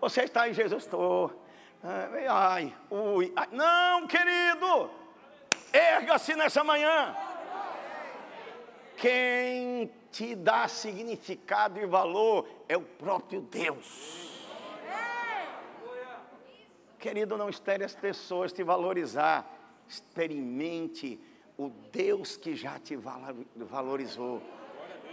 Você 0.00 0.22
está 0.22 0.48
em 0.48 0.54
Jesus, 0.54 0.84
estou. 0.84 1.39
Ai, 1.82 2.76
ui, 2.90 3.32
ai. 3.34 3.48
Não, 3.52 4.06
querido, 4.06 4.90
erga-se 5.72 6.34
nessa 6.34 6.62
manhã. 6.62 7.16
Quem 8.96 9.90
te 10.12 10.34
dá 10.34 10.68
significado 10.68 11.80
e 11.80 11.86
valor 11.86 12.46
é 12.68 12.76
o 12.76 12.82
próprio 12.82 13.40
Deus. 13.40 14.28
Querido, 16.98 17.38
não 17.38 17.48
espere 17.48 17.82
as 17.82 17.94
pessoas 17.94 18.52
te 18.52 18.62
valorizar. 18.62 19.50
Experimente 19.88 21.18
o 21.56 21.70
Deus 21.90 22.36
que 22.36 22.54
já 22.54 22.78
te 22.78 22.94
valorizou. 23.56 24.42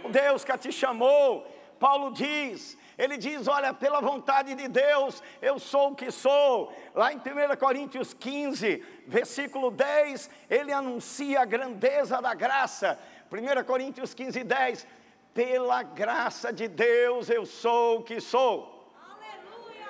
O 0.04 0.10
Deus 0.10 0.44
que 0.44 0.58
te 0.58 0.70
chamou. 0.70 1.46
Paulo 1.78 2.12
diz: 2.12 2.76
ele 2.98 3.16
diz: 3.16 3.46
Olha, 3.46 3.72
pela 3.72 4.00
vontade 4.00 4.56
de 4.56 4.66
Deus, 4.66 5.22
eu 5.40 5.60
sou 5.60 5.92
o 5.92 5.94
que 5.94 6.10
sou. 6.10 6.74
Lá 6.92 7.12
em 7.12 7.18
1 7.18 7.56
Coríntios 7.56 8.12
15, 8.12 8.84
versículo 9.06 9.70
10, 9.70 10.28
ele 10.50 10.72
anuncia 10.72 11.40
a 11.40 11.44
grandeza 11.44 12.20
da 12.20 12.34
graça. 12.34 12.98
1 13.30 13.64
Coríntios 13.64 14.12
15, 14.12 14.42
10. 14.42 14.86
Pela 15.32 15.84
graça 15.84 16.52
de 16.52 16.66
Deus, 16.66 17.30
eu 17.30 17.46
sou 17.46 18.00
o 18.00 18.02
que 18.02 18.20
sou. 18.20 18.92
Aleluia. 19.00 19.86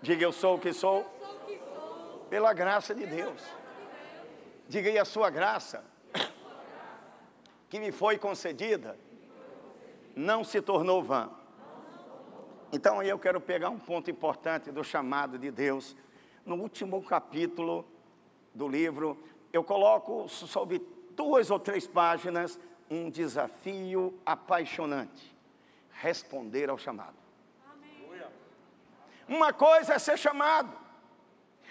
Diga: 0.00 0.24
Eu 0.24 0.32
sou 0.32 0.56
o 0.56 0.58
que 0.58 0.72
sou. 0.72 1.02
sou, 1.02 1.28
o 1.28 1.46
que 1.46 1.58
sou. 1.58 2.26
Pela 2.30 2.54
graça 2.54 2.94
de 2.94 3.04
Deus. 3.04 3.42
Diga 4.66 4.88
aí 4.88 4.98
a 4.98 5.04
sua 5.04 5.28
graça, 5.28 5.84
que 7.68 7.78
me 7.78 7.90
foi 7.90 8.18
concedida, 8.18 8.98
não 10.18 10.42
se 10.42 10.60
tornou 10.60 11.02
vã 11.02 11.30
então 12.70 13.00
aí 13.00 13.08
eu 13.08 13.18
quero 13.18 13.40
pegar 13.40 13.70
um 13.70 13.78
ponto 13.78 14.10
importante 14.10 14.70
do 14.70 14.84
chamado 14.84 15.38
de 15.38 15.50
Deus. 15.50 15.96
No 16.44 16.56
último 16.56 17.02
capítulo 17.02 17.86
do 18.54 18.68
livro, 18.68 19.18
eu 19.52 19.64
coloco 19.64 20.28
sobre 20.28 20.82
duas 21.12 21.50
ou 21.50 21.58
três 21.58 21.86
páginas 21.86 22.60
um 22.90 23.10
desafio 23.10 24.18
apaixonante: 24.24 25.34
responder 25.92 26.68
ao 26.68 26.76
chamado. 26.76 27.16
Amém. 27.72 28.22
Uma 29.26 29.52
coisa 29.52 29.94
é 29.94 29.98
ser 29.98 30.18
chamado, 30.18 30.70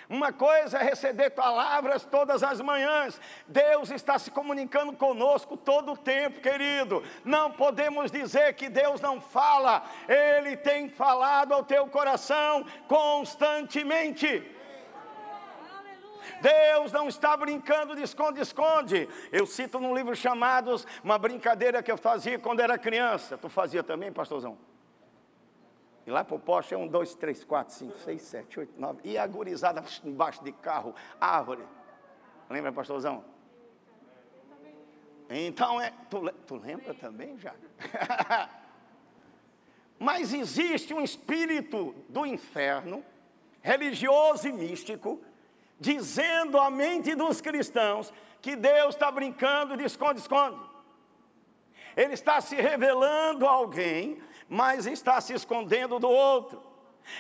uma 0.10 0.32
coisa 0.32 0.78
é 0.78 0.84
receber 0.84 1.32
palavras 1.32 2.06
todas 2.06 2.42
as 2.42 2.62
manhãs. 2.62 3.20
Deus 3.46 3.92
está 3.92 4.18
se 4.18 4.32
comunicando 4.32 4.94
conosco 4.94 5.58
todo 5.58 5.92
o 5.92 5.98
tempo, 5.98 6.40
querido. 6.40 7.04
Não 7.26 7.52
podemos 7.52 8.10
dizer 8.10 8.54
que 8.54 8.70
Deus 8.70 9.02
não 9.02 9.20
fala. 9.20 9.84
Ele 10.08 10.56
tem 10.56 10.90
falado 10.90 11.54
ao 11.54 11.64
teu 11.64 11.88
coração 11.88 12.66
constantemente. 12.88 14.56
Deus 16.42 16.92
não 16.92 17.10
está 17.10 17.36
brincando 17.36 17.96
de 17.96 18.04
esconde-esconde. 18.04 19.10
Eu 19.30 19.46
cito 19.46 19.78
num 19.80 19.96
livro 19.96 20.16
chamados 20.16 20.88
uma 21.04 21.18
brincadeira 21.18 21.84
que 21.84 21.92
eu 21.92 21.98
fazia 21.98 22.40
quando 22.40 22.62
era 22.62 22.78
criança. 22.78 23.38
Tu 23.38 23.50
fazia 23.50 23.84
também, 23.84 24.12
pastorzão? 24.12 24.58
E 26.08 26.10
lá 26.10 26.24
para 26.24 26.38
o 26.38 26.40
poste 26.40 26.74
é 26.74 26.78
um, 26.78 26.88
dois, 26.88 27.14
três, 27.16 27.44
quatro, 27.44 27.74
cinco, 27.74 28.00
seis, 28.00 28.22
sete, 28.22 28.58
oito, 28.62 28.80
nove. 28.80 29.02
E 29.04 29.18
a 29.18 29.28
gurizada 29.28 29.84
embaixo 30.06 30.42
de 30.42 30.54
carro, 30.54 30.96
árvore. 31.20 31.68
Lembra, 32.50 32.72
pastorzão? 32.72 33.26
Então 35.30 35.82
é. 35.82 35.92
Tu, 36.10 36.32
tu 36.48 36.56
lembra 36.56 36.94
também 36.94 37.38
já? 37.38 37.54
Mas 40.00 40.34
existe 40.34 40.94
um 40.94 41.02
espírito 41.02 41.94
do 42.08 42.26
inferno, 42.26 43.04
religioso 43.62 44.48
e 44.48 44.54
místico, 44.54 45.20
dizendo 45.78 46.58
à 46.58 46.70
mente 46.70 47.16
dos 47.16 47.42
cristãos 47.42 48.14
que 48.42 48.56
Deus 48.56 48.96
está 48.96 49.12
brincando 49.12 49.76
de 49.76 49.84
esconde-esconde. 49.84 50.58
Ele 51.98 52.14
está 52.14 52.40
se 52.40 52.56
revelando 52.56 53.46
a 53.46 53.52
alguém 53.52 54.22
mas 54.50 54.86
está 54.86 55.20
se 55.22 55.34
escondendo 55.34 56.00
do 56.00 56.10
outro. 56.10 56.62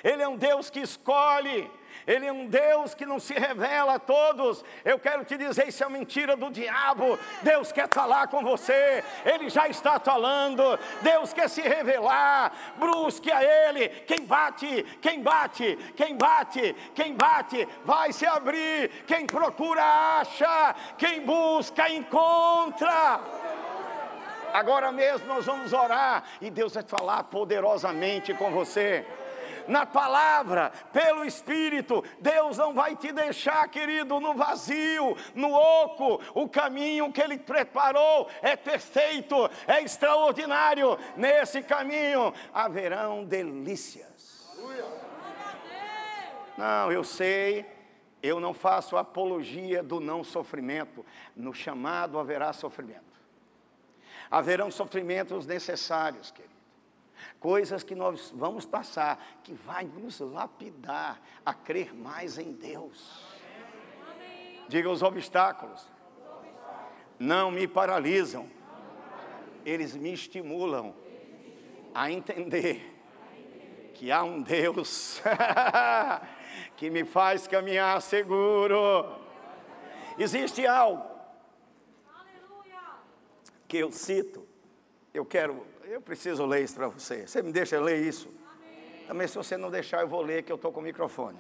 Ele 0.04 0.22
é 0.22 0.28
um 0.28 0.38
Deus 0.38 0.70
que 0.70 0.80
escolhe, 0.82 1.70
Ele 2.06 2.26
é 2.26 2.32
um 2.32 2.48
Deus 2.48 2.94
que 2.94 3.06
não 3.06 3.20
se 3.20 3.34
revela 3.34 3.96
a 3.96 4.00
todos. 4.00 4.64
Eu 4.86 5.00
quero 5.00 5.26
te 5.26 5.38
dizer, 5.38 5.68
isso 5.68 5.84
é 5.84 5.90
mentira 5.90 6.36
do 6.36 6.50
diabo. 6.50 7.20
Deus 7.42 7.72
quer 7.72 7.90
falar 7.90 8.28
com 8.28 8.44
você, 8.44 9.04
Ele 9.26 9.50
já 9.50 9.68
está 9.68 10.00
falando. 10.00 10.80
Deus 11.02 11.34
quer 11.34 11.50
se 11.50 11.62
revelar. 11.62 12.52
Brusque 12.78 13.32
a 13.32 13.44
Ele. 13.44 13.90
Quem 13.90 14.26
bate, 14.26 14.84
quem 15.02 15.22
bate, 15.22 15.78
quem 15.96 16.16
bate, 16.16 16.76
quem 16.94 17.14
bate, 17.14 17.68
vai 17.84 18.14
se 18.14 18.26
abrir. 18.26 18.90
Quem 19.06 19.26
procura, 19.26 19.84
acha. 20.20 20.76
Quem 20.98 21.22
busca, 21.22 21.90
encontra. 21.90 23.20
Agora 24.54 24.92
mesmo 24.92 25.28
nós 25.28 25.46
vamos 25.46 25.74
orar 25.74 26.24
e 26.42 26.50
Deus 26.50 26.74
vai 26.74 26.84
falar 26.84 27.24
poderosamente 27.26 28.34
com 28.34 28.52
você. 28.52 29.06
Na 29.68 29.86
palavra, 29.86 30.72
pelo 30.94 31.26
Espírito, 31.26 32.04
Deus 32.22 32.58
não 32.58 32.74
vai 32.74 32.96
te 32.96 33.12
deixar, 33.12 33.68
querido, 33.68 34.20
no 34.20 34.34
vazio, 34.34 35.16
no 35.36 35.54
oco. 35.54 36.22
O 36.34 36.48
caminho 36.48 37.12
que 37.12 37.22
Ele 37.22 37.38
preparou 37.38 38.30
é 38.42 38.56
perfeito, 38.56 39.36
é 39.68 39.84
extraordinário. 39.84 40.98
Nesse 41.18 41.62
caminho 41.62 42.34
haverão 42.54 43.26
delícias. 43.26 44.48
Não, 46.58 46.92
eu 46.92 47.04
sei, 47.04 47.66
eu 48.24 48.40
não 48.40 48.54
faço 48.54 48.98
apologia 48.98 49.84
do 49.84 50.00
não 50.00 50.24
sofrimento. 50.24 51.06
No 51.36 51.54
chamado 51.54 52.18
haverá 52.18 52.54
sofrimento 52.54 53.07
haverão 54.30 54.70
sofrimentos 54.70 55.46
necessários, 55.46 56.32
querido. 56.32 56.56
coisas 57.40 57.84
que 57.84 57.96
nós 57.96 58.32
vamos 58.36 58.66
passar, 58.66 59.20
que 59.44 59.54
vai 59.54 59.86
nos 59.86 60.20
lapidar 60.20 61.20
a 61.46 61.54
crer 61.54 61.94
mais 61.94 62.38
em 62.38 62.52
Deus. 62.52 63.26
Diga 64.68 64.90
os 64.90 65.02
obstáculos. 65.02 65.88
Não 67.20 67.50
me 67.50 67.68
paralisam. 67.68 68.50
Eles 69.66 69.96
me 69.96 70.14
estimulam 70.14 70.94
a 71.94 72.12
entender 72.12 72.96
que 73.94 74.12
há 74.12 74.24
um 74.24 74.42
Deus 74.42 75.22
que 76.78 76.90
me 76.90 77.04
faz 77.04 77.48
caminhar 77.48 78.02
seguro. 78.02 79.06
Existe 80.18 80.66
algo 80.66 81.17
que 83.68 83.78
eu 83.78 83.92
cito, 83.92 84.48
eu 85.14 85.26
quero, 85.26 85.66
eu 85.84 86.02
preciso 86.02 86.46
ler 86.46 86.64
isso 86.64 86.76
para 86.76 86.88
você. 86.88 87.28
Você 87.28 87.42
me 87.42 87.52
deixa 87.52 87.80
ler 87.80 88.06
isso? 88.06 88.30
Também 89.08 89.28
se 89.28 89.36
você 89.36 89.58
não 89.58 89.70
deixar, 89.70 90.02
eu 90.02 90.08
vou 90.08 90.22
ler 90.22 90.44
que 90.44 90.52
eu 90.52 90.56
estou 90.56 90.72
com 90.72 90.80
o 90.80 90.84
microfone. 90.84 91.40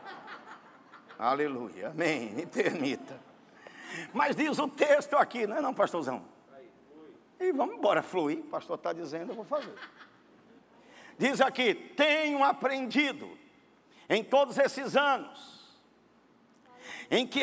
Aleluia, 1.18 1.88
amém, 1.88 2.30
me 2.30 2.46
permita. 2.46 3.20
Mas 4.12 4.36
diz 4.36 4.58
o 4.58 4.68
texto 4.68 5.14
aqui, 5.16 5.46
não 5.46 5.56
é 5.56 5.60
não, 5.60 5.74
pastorzão? 5.74 6.24
E 7.38 7.52
vamos 7.52 7.76
embora, 7.76 8.02
fluir, 8.02 8.38
o 8.40 8.44
pastor 8.44 8.76
está 8.76 8.92
dizendo, 8.92 9.32
eu 9.32 9.36
vou 9.36 9.44
fazer. 9.44 9.74
Diz 11.18 11.40
aqui, 11.40 11.74
tenho 11.74 12.44
aprendido 12.44 13.30
em 14.08 14.22
todos 14.22 14.58
esses 14.58 14.96
anos, 14.96 15.78
em 17.10 17.26
que 17.26 17.42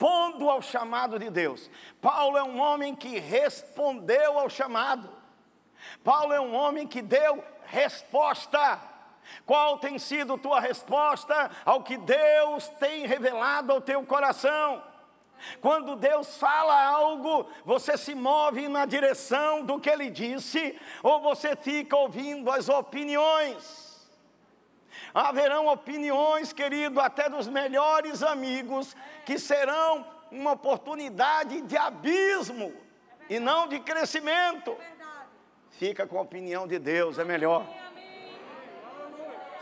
respondo 0.00 0.48
ao 0.48 0.62
chamado 0.62 1.18
de 1.18 1.28
Deus. 1.28 1.70
Paulo 2.00 2.38
é 2.38 2.42
um 2.42 2.58
homem 2.58 2.96
que 2.96 3.18
respondeu 3.18 4.38
ao 4.38 4.48
chamado. 4.48 5.10
Paulo 6.02 6.32
é 6.32 6.40
um 6.40 6.54
homem 6.54 6.86
que 6.86 7.02
deu 7.02 7.44
resposta. 7.66 8.80
Qual 9.44 9.78
tem 9.78 9.98
sido 9.98 10.38
tua 10.38 10.58
resposta 10.58 11.50
ao 11.66 11.82
que 11.82 11.98
Deus 11.98 12.66
tem 12.80 13.06
revelado 13.06 13.72
ao 13.72 13.80
teu 13.80 14.02
coração? 14.06 14.82
Quando 15.60 15.96
Deus 15.96 16.36
fala 16.38 16.82
algo, 16.82 17.46
você 17.64 17.98
se 17.98 18.14
move 18.14 18.68
na 18.68 18.86
direção 18.86 19.64
do 19.64 19.78
que 19.78 19.90
Ele 19.90 20.08
disse, 20.08 20.78
ou 21.02 21.20
você 21.20 21.54
fica 21.54 21.94
ouvindo 21.96 22.50
as 22.50 22.70
opiniões. 22.70 23.89
Haverão 25.12 25.66
opiniões, 25.66 26.52
querido, 26.52 27.00
até 27.00 27.28
dos 27.28 27.48
melhores 27.48 28.22
amigos, 28.22 28.96
que 29.26 29.38
serão 29.38 30.06
uma 30.30 30.52
oportunidade 30.52 31.60
de 31.62 31.76
abismo 31.76 32.72
e 33.28 33.40
não 33.40 33.66
de 33.66 33.80
crescimento. 33.80 34.76
Fica 35.70 36.06
com 36.06 36.18
a 36.18 36.22
opinião 36.22 36.66
de 36.66 36.78
Deus, 36.78 37.18
é 37.18 37.24
melhor. 37.24 37.66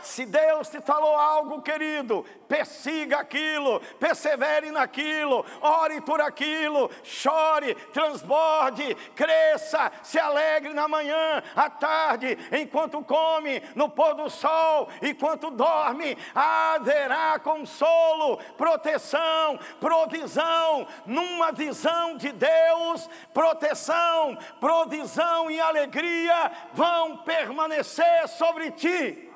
Se 0.09 0.25
Deus 0.25 0.67
te 0.69 0.81
falou 0.81 1.15
algo, 1.15 1.61
querido, 1.61 2.25
persiga 2.47 3.19
aquilo, 3.19 3.79
persevere 3.99 4.71
naquilo, 4.71 5.45
ore 5.61 6.01
por 6.01 6.19
aquilo, 6.19 6.89
chore, 7.03 7.75
transborde, 7.93 8.95
cresça, 9.15 9.91
se 10.01 10.17
alegre 10.17 10.73
na 10.73 10.87
manhã, 10.87 11.43
à 11.55 11.69
tarde, 11.69 12.39
enquanto 12.51 13.03
come, 13.03 13.61
no 13.75 13.87
pôr 13.87 14.15
do 14.15 14.31
sol, 14.31 14.89
enquanto 14.99 15.51
dorme, 15.51 16.17
haverá 16.33 17.37
consolo, 17.37 18.39
proteção, 18.57 19.59
provisão, 19.79 20.87
numa 21.05 21.51
visão 21.51 22.17
de 22.17 22.31
Deus, 22.31 23.07
proteção, 23.31 24.35
provisão 24.59 25.51
e 25.51 25.61
alegria 25.61 26.51
vão 26.73 27.17
permanecer 27.17 28.27
sobre 28.27 28.71
ti. 28.71 29.28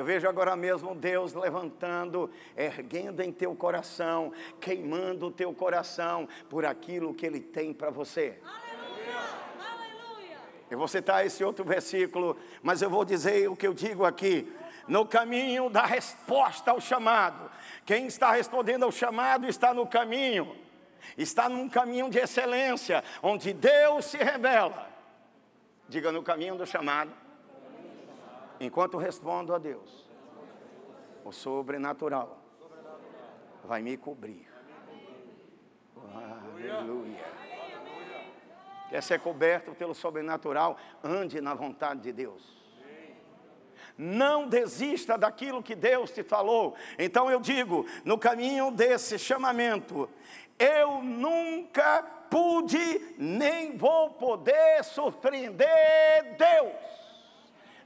Eu 0.00 0.04
vejo 0.06 0.26
agora 0.26 0.56
mesmo 0.56 0.94
Deus 0.94 1.34
levantando, 1.34 2.30
erguendo 2.56 3.20
em 3.20 3.30
teu 3.30 3.54
coração, 3.54 4.32
queimando 4.58 5.26
o 5.26 5.30
teu 5.30 5.52
coração 5.52 6.26
por 6.48 6.64
aquilo 6.64 7.12
que 7.12 7.26
Ele 7.26 7.38
tem 7.38 7.74
para 7.74 7.90
você. 7.90 8.38
Aleluia. 8.42 10.38
Eu 10.70 10.78
vou 10.78 10.88
citar 10.88 11.26
esse 11.26 11.44
outro 11.44 11.66
versículo, 11.66 12.34
mas 12.62 12.80
eu 12.80 12.88
vou 12.88 13.04
dizer 13.04 13.50
o 13.50 13.54
que 13.54 13.66
eu 13.66 13.74
digo 13.74 14.06
aqui. 14.06 14.50
No 14.88 15.04
caminho 15.04 15.68
da 15.68 15.84
resposta 15.84 16.70
ao 16.70 16.80
chamado. 16.80 17.50
Quem 17.84 18.06
está 18.06 18.32
respondendo 18.32 18.84
ao 18.84 18.90
chamado 18.90 19.46
está 19.46 19.74
no 19.74 19.86
caminho, 19.86 20.56
está 21.18 21.46
num 21.46 21.68
caminho 21.68 22.08
de 22.08 22.18
excelência, 22.18 23.04
onde 23.22 23.52
Deus 23.52 24.06
se 24.06 24.16
revela. 24.16 24.88
Diga 25.90 26.10
no 26.10 26.22
caminho 26.22 26.56
do 26.56 26.64
chamado 26.64 27.12
Enquanto 28.60 28.98
respondo 28.98 29.54
a 29.54 29.58
Deus, 29.58 30.06
o 31.24 31.32
sobrenatural 31.32 32.38
vai 33.64 33.80
me 33.80 33.96
cobrir. 33.96 34.46
Aleluia. 36.14 37.24
Quer 38.90 39.02
ser 39.02 39.18
coberto 39.20 39.74
pelo 39.74 39.94
sobrenatural? 39.94 40.76
Ande 41.02 41.40
na 41.40 41.54
vontade 41.54 42.02
de 42.02 42.12
Deus. 42.12 42.60
Não 43.96 44.46
desista 44.46 45.16
daquilo 45.16 45.62
que 45.62 45.74
Deus 45.74 46.10
te 46.10 46.22
falou. 46.22 46.74
Então 46.98 47.30
eu 47.30 47.40
digo, 47.40 47.86
no 48.04 48.18
caminho 48.18 48.70
desse 48.70 49.18
chamamento, 49.18 50.08
eu 50.58 51.02
nunca 51.02 52.02
pude 52.28 53.14
nem 53.16 53.76
vou 53.76 54.10
poder 54.10 54.84
surpreender 54.84 56.36
Deus. 56.36 56.99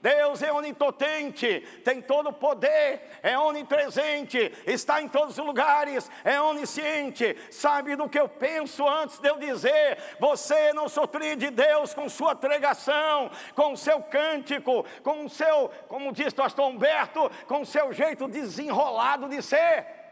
Deus 0.05 0.43
é 0.43 0.53
onipotente, 0.53 1.61
tem 1.83 2.03
todo 2.03 2.29
o 2.29 2.33
poder, 2.35 3.01
é 3.23 3.39
onipresente, 3.39 4.53
está 4.67 5.01
em 5.01 5.09
todos 5.09 5.39
os 5.39 5.47
lugares, 5.47 6.11
é 6.23 6.39
onisciente, 6.39 7.35
sabe 7.51 7.97
do 7.97 8.07
que 8.07 8.21
eu 8.21 8.29
penso 8.29 8.87
antes 8.87 9.19
de 9.19 9.27
eu 9.27 9.39
dizer. 9.39 9.97
Você 10.21 10.75
não 10.75 10.91
surpreende 10.91 11.49
Deus 11.49 11.95
com 11.95 12.07
sua 12.11 12.35
pregação, 12.35 13.31
com 13.55 13.75
seu 13.75 14.03
cântico, 14.03 14.85
com 15.03 15.25
o 15.25 15.29
seu, 15.31 15.71
como 15.89 16.13
diz 16.13 16.35
pastor 16.35 16.69
Humberto, 16.69 17.31
com 17.47 17.65
seu 17.65 17.91
jeito 17.91 18.29
desenrolado 18.29 19.27
de 19.27 19.41
ser. 19.41 20.04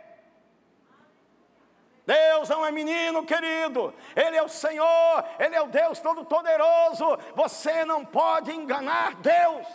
Deus 2.07 2.49
não 2.49 2.67
é 2.67 2.73
menino, 2.73 3.25
querido, 3.25 3.95
Ele 4.17 4.37
é 4.37 4.43
o 4.43 4.49
Senhor, 4.49 5.25
Ele 5.39 5.55
é 5.55 5.63
o 5.63 5.69
Deus 5.69 6.01
Todo-Poderoso. 6.01 7.19
Você 7.35 7.85
não 7.85 8.05
pode 8.05 8.51
enganar 8.51 9.15
Deus. 9.17 9.67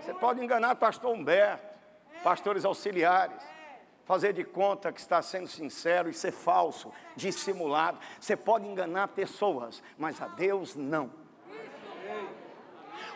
Você 0.00 0.14
pode 0.14 0.42
enganar 0.42 0.76
pastor 0.76 1.12
Humberto, 1.12 1.64
pastores 2.22 2.64
auxiliares, 2.64 3.42
fazer 4.04 4.32
de 4.32 4.44
conta 4.44 4.92
que 4.92 5.00
está 5.00 5.20
sendo 5.20 5.48
sincero 5.48 6.08
e 6.08 6.14
ser 6.14 6.30
falso, 6.30 6.92
dissimulado. 7.16 7.98
Você 8.20 8.36
pode 8.36 8.66
enganar 8.66 9.08
pessoas, 9.08 9.82
mas 9.98 10.20
a 10.22 10.28
Deus 10.28 10.76
não. 10.76 11.10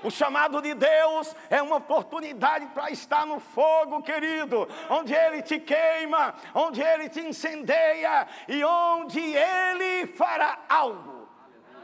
O 0.02 0.10
chamado 0.10 0.62
de 0.62 0.72
Deus 0.74 1.34
é 1.50 1.60
uma 1.60 1.76
oportunidade 1.76 2.66
para 2.68 2.90
estar 2.90 3.26
no 3.26 3.38
fogo, 3.38 4.02
querido, 4.02 4.66
onde 4.88 5.12
Ele 5.12 5.42
te 5.42 5.58
queima, 5.58 6.34
onde 6.54 6.80
Ele 6.80 7.08
te 7.08 7.20
incendeia 7.20 8.26
e 8.48 8.64
onde 8.64 9.20
Ele 9.20 10.06
fará 10.06 10.58
algo 10.68 11.28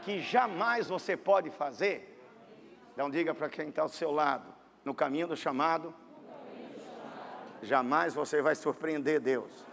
que 0.01 0.21
jamais 0.21 0.87
você 0.87 1.15
pode 1.15 1.49
fazer. 1.51 2.17
Então, 2.93 3.09
diga 3.09 3.35
para 3.35 3.49
quem 3.49 3.69
está 3.69 3.83
ao 3.83 3.89
seu 3.89 4.11
lado: 4.11 4.51
no 4.83 4.93
caminho 4.93 5.27
do 5.27 5.37
chamado, 5.37 5.93
jamais 7.61 8.13
você 8.13 8.41
vai 8.41 8.55
surpreender 8.55 9.19
Deus. 9.19 9.65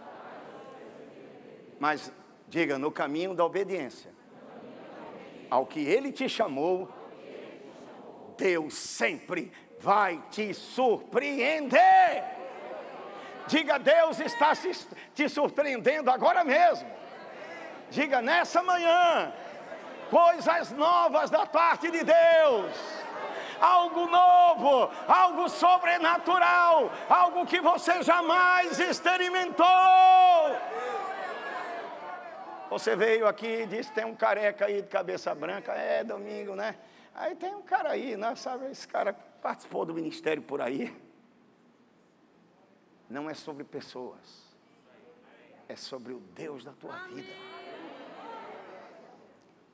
Mas 1.79 2.11
diga, 2.47 2.77
no 2.77 2.91
caminho 2.91 3.33
da 3.33 3.43
obediência, 3.43 4.13
ao 5.49 5.65
que 5.65 5.79
Ele 5.79 6.11
te 6.11 6.29
chamou, 6.29 6.89
Deus 8.37 8.73
sempre 8.73 9.51
vai 9.79 10.21
te 10.31 10.53
surpreender. 10.53 12.23
Diga, 13.47 13.77
Deus 13.77 14.19
está 14.19 14.53
te 15.13 15.29
surpreendendo 15.29 16.09
agora 16.09 16.43
mesmo. 16.43 16.89
Diga, 17.91 18.21
nessa 18.21 18.63
manhã, 18.63 19.31
coisas 20.09 20.71
novas 20.71 21.29
da 21.29 21.45
parte 21.45 21.91
de 21.91 22.03
Deus. 22.03 23.05
Algo 23.61 24.07
novo, 24.07 24.91
algo 25.07 25.47
sobrenatural, 25.47 26.91
algo 27.07 27.45
que 27.45 27.61
você 27.61 28.03
jamais 28.03 28.79
experimentou. 28.79 29.65
Você 32.69 32.95
veio 32.95 33.27
aqui 33.27 33.61
e 33.61 33.65
disse: 33.65 33.91
tem 33.93 34.03
um 34.03 34.15
careca 34.15 34.65
aí 34.65 34.81
de 34.81 34.87
cabeça 34.87 35.33
branca. 35.33 35.71
É 35.71 36.03
domingo, 36.03 36.55
né? 36.55 36.75
Aí 37.15 37.33
tem 37.33 37.55
um 37.55 37.61
cara 37.61 37.91
aí, 37.91 38.17
né, 38.17 38.35
sabe? 38.35 38.69
Esse 38.69 38.85
cara 38.85 39.13
participou 39.13 39.85
do 39.85 39.93
ministério 39.93 40.43
por 40.43 40.61
aí. 40.61 40.93
Não 43.09 43.29
é 43.29 43.33
sobre 43.33 43.63
pessoas, 43.63 44.53
é 45.69 45.75
sobre 45.75 46.11
o 46.11 46.19
Deus 46.19 46.65
da 46.65 46.73
tua 46.73 46.97
vida. 47.07 47.29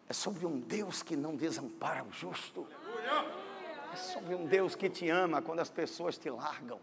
É 0.08 0.14
sobre 0.14 0.46
um 0.46 0.60
Deus 0.60 1.02
que 1.02 1.16
não 1.16 1.36
desampara 1.36 2.04
o 2.04 2.12
justo. 2.12 2.68
É 3.92 3.96
sobre 3.96 4.36
um 4.36 4.46
Deus 4.46 4.76
que 4.76 4.90
te 4.90 5.10
ama 5.10 5.42
quando 5.42 5.62
as 5.62 5.70
pessoas 5.70 6.18
te 6.18 6.30
largam. 6.30 6.80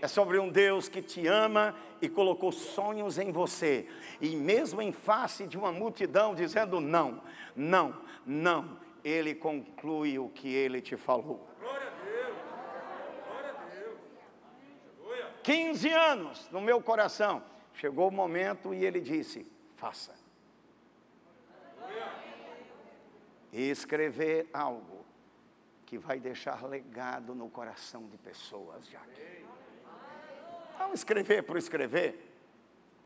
É 0.00 0.06
sobre 0.06 0.38
um 0.38 0.50
Deus 0.50 0.88
que 0.88 1.00
te 1.00 1.26
ama 1.26 1.74
e 2.00 2.08
colocou 2.08 2.52
sonhos 2.52 3.18
em 3.18 3.32
você. 3.32 3.88
E 4.20 4.36
mesmo 4.36 4.82
em 4.82 4.92
face 4.92 5.46
de 5.46 5.56
uma 5.56 5.72
multidão 5.72 6.34
dizendo 6.34 6.80
não, 6.80 7.22
não, 7.56 7.96
não, 8.26 8.76
ele 9.04 9.34
conclui 9.34 10.18
o 10.18 10.28
que 10.28 10.52
ele 10.52 10.80
te 10.80 10.96
falou. 10.96 11.46
Glória 11.58 11.88
a 11.88 12.04
Deus. 12.04 12.36
Glória 13.26 13.50
a 13.50 13.64
Deus. 13.74 15.40
15 15.42 15.92
anos 15.92 16.50
no 16.50 16.60
meu 16.60 16.80
coração. 16.80 17.42
Chegou 17.74 18.08
o 18.08 18.12
momento 18.12 18.72
e 18.74 18.84
ele 18.84 19.00
disse: 19.00 19.50
faça. 19.76 20.14
E 23.52 23.68
escrever 23.68 24.48
algo 24.52 25.04
que 25.84 25.98
vai 25.98 26.18
deixar 26.18 26.64
legado 26.66 27.34
no 27.34 27.50
coração 27.50 28.08
de 28.08 28.16
pessoas, 28.16 28.88
Jaque. 28.88 29.44
Não 30.78 30.94
escrever 30.94 31.42
por 31.42 31.58
escrever, 31.58 32.32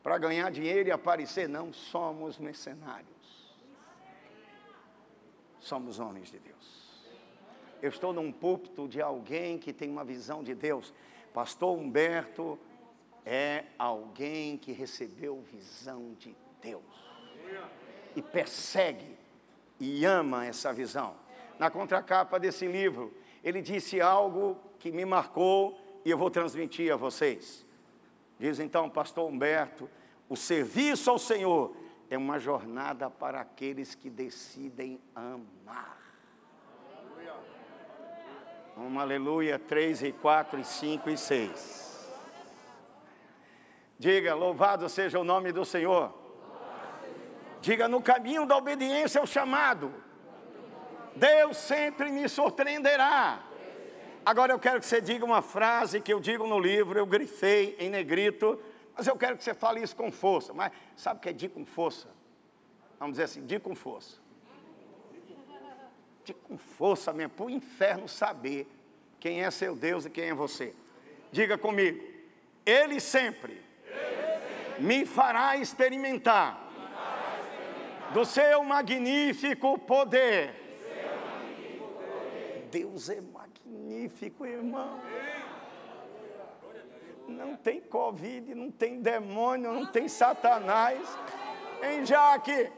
para 0.05 0.16
ganhar 0.18 0.51
dinheiro 0.53 0.88
e 0.88 0.92
aparecer, 0.92 1.49
não 1.49 1.72
somos 1.72 2.38
mercenários. 2.38 3.15
Somos 5.66 5.98
homens 5.98 6.30
de 6.30 6.38
Deus. 6.38 6.86
Eu 7.82 7.88
estou 7.88 8.12
num 8.12 8.30
púlpito 8.30 8.86
de 8.86 9.02
alguém 9.02 9.58
que 9.58 9.72
tem 9.72 9.90
uma 9.90 10.04
visão 10.04 10.40
de 10.44 10.54
Deus. 10.54 10.94
Pastor 11.34 11.76
Humberto 11.76 12.56
é 13.24 13.64
alguém 13.76 14.56
que 14.56 14.70
recebeu 14.70 15.42
visão 15.52 16.14
de 16.20 16.36
Deus 16.62 16.84
e 18.14 18.22
persegue 18.22 19.18
e 19.80 20.04
ama 20.04 20.46
essa 20.46 20.72
visão. 20.72 21.16
Na 21.58 21.68
contracapa 21.68 22.38
desse 22.38 22.68
livro, 22.68 23.12
ele 23.42 23.60
disse 23.60 24.00
algo 24.00 24.56
que 24.78 24.92
me 24.92 25.04
marcou 25.04 25.76
e 26.04 26.10
eu 26.12 26.16
vou 26.16 26.30
transmitir 26.30 26.92
a 26.92 26.96
vocês. 26.96 27.66
Diz 28.38 28.60
então, 28.60 28.88
pastor 28.88 29.28
Humberto, 29.28 29.90
o 30.28 30.36
serviço 30.36 31.10
ao 31.10 31.18
Senhor 31.18 31.74
é 32.11 32.16
uma 32.16 32.38
jornada 32.38 33.11
para 33.11 33.40
aqueles 33.40 33.94
que 33.94 34.09
decidem 34.09 35.00
amar. 35.14 35.96
Um 38.76 39.00
aleluia, 39.00 39.59
3 39.59 40.02
e 40.02 40.12
4 40.12 40.61
e 40.61 40.64
5 40.64 41.11
e 41.11 41.16
6. 41.16 42.11
Diga, 43.98 44.34
louvado 44.34 44.88
seja 44.88 45.18
o 45.18 45.24
nome 45.24 45.50
do 45.50 45.64
Senhor. 45.64 46.12
Diga, 47.62 47.88
no 47.88 48.02
caminho 48.02 48.44
da 48.44 48.57
obediência 48.57 49.20
ao 49.20 49.26
chamado, 49.26 49.92
Deus 51.16 51.57
sempre 51.57 52.12
me 52.12 52.28
surpreenderá. 52.28 53.42
Agora 54.24 54.52
eu 54.52 54.59
quero 54.59 54.80
que 54.80 54.86
você 54.86 55.00
diga 55.00 55.24
uma 55.24 55.40
frase 55.40 56.00
que 56.00 56.12
eu 56.12 56.20
digo 56.20 56.46
no 56.46 56.61
livro, 56.61 56.98
eu 56.98 57.07
grifei 57.07 57.74
em 57.78 57.88
negrito, 57.88 58.61
mas 58.97 59.07
eu 59.07 59.16
quero 59.16 59.36
que 59.36 59.44
você 59.44 59.53
fale 59.53 59.82
isso 59.82 59.94
com 59.94 60.11
força. 60.11 60.55
Mas 60.55 60.72
sabe 60.97 61.18
o 61.18 61.22
que 61.22 61.28
é 61.28 61.32
diga 61.32 61.53
com 61.53 61.66
força? 61.66 62.09
Vamos 62.99 63.14
dizer 63.14 63.24
assim, 63.24 63.44
diga 63.44 63.61
com 63.61 63.74
força. 63.74 64.18
Diga 66.24 66.38
com 66.42 66.57
força 66.57 67.12
mesmo, 67.12 67.34
para 67.34 67.47
o 67.47 67.51
inferno 67.51 68.09
saber 68.09 68.66
quem 69.20 69.44
é 69.44 69.51
seu 69.51 69.76
Deus 69.76 70.07
e 70.07 70.11
quem 70.11 70.30
é 70.30 70.34
você. 70.34 70.74
Diga 71.30 71.59
comigo, 71.59 72.03
Ele 72.64 72.99
sempre, 72.99 73.62
Ele 73.84 74.40
sempre 74.70 74.82
me 74.82 75.05
fará 75.07 75.57
experimentar, 75.57 76.62
do. 78.12 78.24
Seu 78.24 78.64
magnífico 78.64 79.78
poder. 79.78 80.55
Deus 82.70 83.09
é 83.09 83.20
magnífico, 83.20 84.44
irmão. 84.44 85.01
Não 87.29 87.57
tem 87.57 87.81
Covid, 87.81 88.55
não 88.55 88.70
tem 88.70 89.01
demônio, 89.01 89.72
não 89.72 89.87
tem 89.87 90.09
Satanás. 90.09 91.01
Em 91.83 92.05
Jaque. 92.05 92.70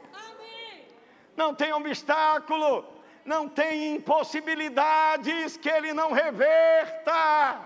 Não 1.35 1.55
tem 1.55 1.71
obstáculo, 1.71 2.85
não 3.23 3.47
tem 3.47 3.95
impossibilidades 3.95 5.55
que 5.55 5.69
ele 5.69 5.93
não 5.93 6.11
reverta. 6.11 7.61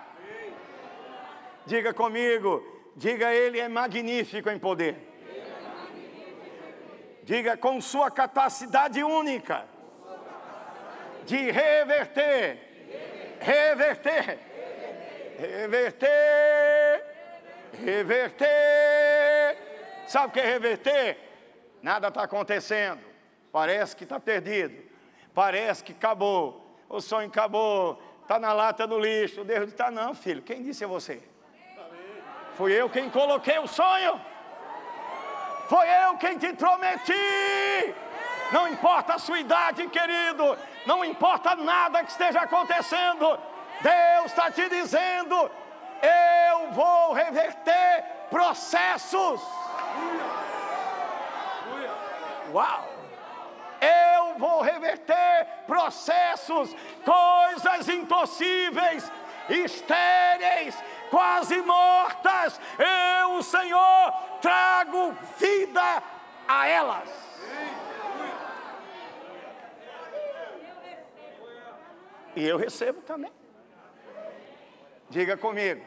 Diga 1.66 1.94
comigo, 1.94 2.64
diga 2.96 3.34
ele 3.34 3.60
é 3.60 3.68
magnífico 3.68 4.50
em 4.50 4.60
poder. 4.60 4.96
Diga 7.24 7.58
com 7.58 7.82
sua 7.82 8.12
capacidade 8.12 9.02
única 9.04 9.66
de 11.26 11.50
reverter 11.50 12.74
reverter, 13.44 14.40
reverter, 15.38 17.04
reverter. 17.84 19.58
Sabe 20.08 20.28
o 20.28 20.32
que 20.32 20.40
é 20.40 20.46
reverter? 20.46 21.18
Nada 21.82 22.08
está 22.08 22.24
acontecendo, 22.24 23.02
parece 23.52 23.96
que 23.96 24.04
está 24.04 24.20
perdido, 24.20 24.84
parece 25.34 25.84
que 25.84 25.92
acabou, 25.92 26.66
o 26.88 27.02
sonho 27.02 27.28
acabou, 27.28 28.02
está 28.22 28.40
na 28.40 28.54
lata 28.54 28.88
do 28.88 29.00
lixo. 29.00 29.44
Deus 29.44 29.70
está, 29.70 29.92
não, 29.92 30.14
filho, 30.14 30.42
quem 30.42 30.64
disse 30.64 30.84
é 30.84 30.88
você? 30.88 31.22
Fui 32.56 32.72
eu 32.72 32.90
quem 32.90 33.10
coloquei 33.10 33.58
o 33.60 33.68
sonho, 33.68 34.20
foi 35.68 35.88
eu 36.06 36.18
quem 36.18 36.38
te 36.38 36.54
prometi. 36.54 37.14
Não 38.52 38.68
importa 38.68 39.16
a 39.16 39.20
sua 39.20 39.40
idade, 39.40 39.88
querido, 39.88 40.58
não 40.86 41.04
importa 41.04 41.56
nada 41.56 42.04
que 42.04 42.12
esteja 42.12 42.42
acontecendo, 42.42 43.40
Deus 43.84 44.32
está 44.32 44.50
te 44.50 44.68
dizendo: 44.70 45.52
eu 46.02 46.72
vou 46.72 47.14
reverter 47.14 48.06
processos. 48.30 49.42
Uau! 52.52 52.90
Eu 53.82 54.38
vou 54.40 54.62
reverter 54.62 55.46
processos, 55.68 56.74
coisas 57.04 57.90
impossíveis, 57.90 59.12
estéreis, 59.50 60.82
quase 61.10 61.62
mortas. 61.62 62.60
Eu, 62.80 63.36
o 63.36 63.44
Senhor, 63.44 64.14
trago 64.42 65.18
vida 65.38 66.04
a 66.48 66.68
elas. 66.68 67.10
E 72.36 72.44
eu 72.48 72.58
recebo 72.58 73.02
também. 73.02 73.43
Diga 75.14 75.38
comigo, 75.38 75.86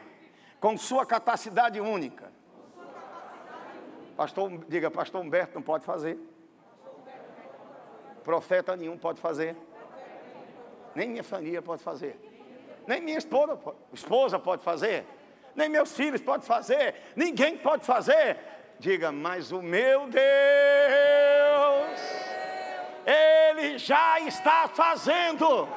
com 0.57 0.77
sua 0.77 1.05
capacidade 1.05 1.81
única. 1.81 2.31
Pastor, 4.15 4.49
diga, 4.69 4.89
pastor 4.89 5.21
Humberto 5.21 5.55
não 5.55 5.61
pode 5.61 5.83
fazer. 5.83 6.17
Profeta 8.23 8.73
nenhum 8.77 8.97
pode 8.97 9.19
fazer. 9.19 9.53
Nem 10.95 11.09
minha 11.09 11.25
família 11.25 11.61
pode 11.61 11.83
fazer. 11.83 12.17
Nem 12.87 13.01
minha 13.01 13.17
esposa, 13.17 13.59
esposa 13.91 14.39
pode 14.39 14.63
fazer. 14.63 15.05
Nem 15.53 15.67
meus 15.67 15.93
filhos 15.93 16.21
podem 16.21 16.47
fazer. 16.47 16.95
Ninguém 17.13 17.57
pode 17.57 17.85
fazer. 17.85 18.37
Diga, 18.79 19.11
mas 19.11 19.51
o 19.51 19.61
meu 19.61 20.07
Deus, 20.07 20.23
Ele 23.05 23.77
já 23.77 24.21
está 24.21 24.69
fazendo. 24.69 25.67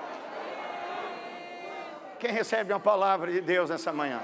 Quem 2.21 2.33
recebe 2.33 2.71
uma 2.71 2.79
palavra 2.79 3.33
de 3.33 3.41
Deus 3.41 3.71
nessa 3.71 3.95
manhã? 3.95 4.21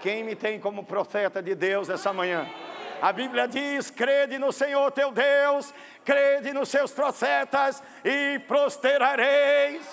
Quem 0.00 0.24
me 0.24 0.34
tem 0.34 0.58
como 0.58 0.82
profeta 0.82 1.42
de 1.42 1.54
Deus 1.54 1.88
nessa 1.88 2.10
manhã? 2.10 2.48
A 3.02 3.12
Bíblia 3.12 3.46
diz: 3.46 3.90
crede 3.90 4.38
no 4.38 4.50
Senhor 4.50 4.90
teu 4.90 5.12
Deus, 5.12 5.74
crede 6.06 6.54
nos 6.54 6.70
seus 6.70 6.90
profetas 6.90 7.82
e 8.02 8.38
prosperareis. 8.48 9.86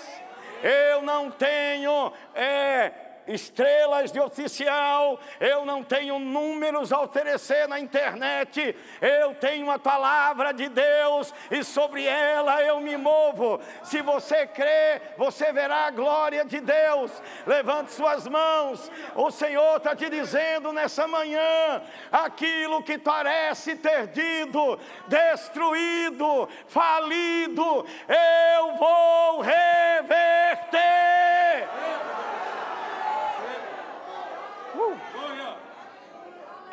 Eu 0.64 1.02
não 1.02 1.30
tenho 1.30 2.14
é, 2.34 2.92
estrelas 3.28 4.12
de 4.12 4.20
oficial, 4.20 5.20
eu 5.40 5.66
não 5.66 5.84
tenho 5.84 6.20
números 6.20 6.92
a 6.92 7.02
oferecer 7.02 7.68
na 7.68 7.80
internet, 7.80 8.76
eu 9.02 9.36
tenho 9.36 9.70
a 9.72 9.80
palavra 9.80 10.54
de 10.54 10.70
Deus 10.70 11.34
e 11.50 11.64
sobre 11.64 12.06
ela 12.06 12.62
eu 12.62 12.80
me 12.80 12.98
movo. 12.98 13.60
Se 13.84 14.02
você 14.02 14.46
crê, 14.48 15.02
você 15.18 15.52
verá 15.52 15.88
a 15.88 15.92
glória 15.92 16.46
de 16.46 16.60
Deus. 16.60 17.12
Levante 17.46 17.92
suas 17.92 18.28
mãos, 18.28 18.92
o 19.16 19.32
Senhor 19.32 19.78
está 19.78 19.96
te 19.96 20.10
dizendo 20.10 20.72
nessa 20.72 21.08
manhã: 21.08 21.82
aquilo 22.12 22.84
que 22.84 22.98
parece 22.98 23.76
perdido, 23.76 24.80
destruído, 25.08 26.48
falido, 26.68 27.86
eu 28.08 28.76
vou 28.76 29.42
reverter. 29.42 30.86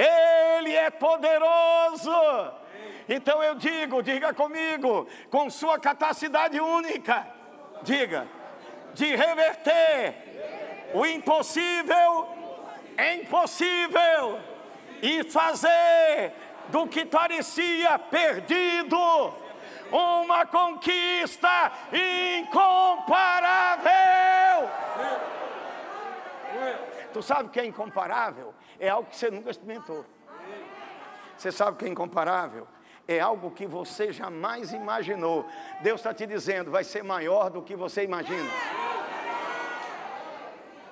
Ele 0.02 0.74
é 0.74 0.90
poderoso 0.90 2.10
Então 3.08 3.42
eu 3.42 3.54
digo, 3.54 4.02
diga 4.02 4.34
comigo, 4.34 5.08
com 5.30 5.48
sua 5.50 5.78
capacidade 5.78 6.60
única, 6.60 7.26
diga, 7.82 8.26
de 8.94 9.16
reverter 9.16 10.14
o 10.94 11.06
impossível 11.06 12.28
em 12.98 13.22
impossível 13.22 14.38
e 15.00 15.24
fazer 15.24 16.32
do 16.68 16.86
que 16.86 17.04
parecia 17.04 17.98
perdido 17.98 18.96
uma 19.90 20.46
conquista 20.46 21.72
incomparável. 21.92 24.70
Tu 27.12 27.22
sabe 27.22 27.48
o 27.48 27.48
que 27.50 27.60
é 27.60 27.64
incomparável? 27.64 28.54
É 28.78 28.88
algo 28.88 29.08
que 29.08 29.16
você 29.16 29.30
nunca 29.30 29.50
experimentou. 29.50 30.04
Você 31.36 31.52
sabe 31.52 31.72
o 31.72 31.76
que 31.76 31.84
é 31.84 31.88
incomparável? 31.88 32.66
É 33.06 33.20
algo 33.20 33.50
que 33.50 33.66
você 33.66 34.12
jamais 34.12 34.72
imaginou. 34.72 35.44
Deus 35.80 36.00
está 36.00 36.14
te 36.14 36.26
dizendo, 36.26 36.70
vai 36.70 36.84
ser 36.84 37.02
maior 37.02 37.50
do 37.50 37.62
que 37.62 37.74
você 37.74 38.04
imagina. 38.04 38.48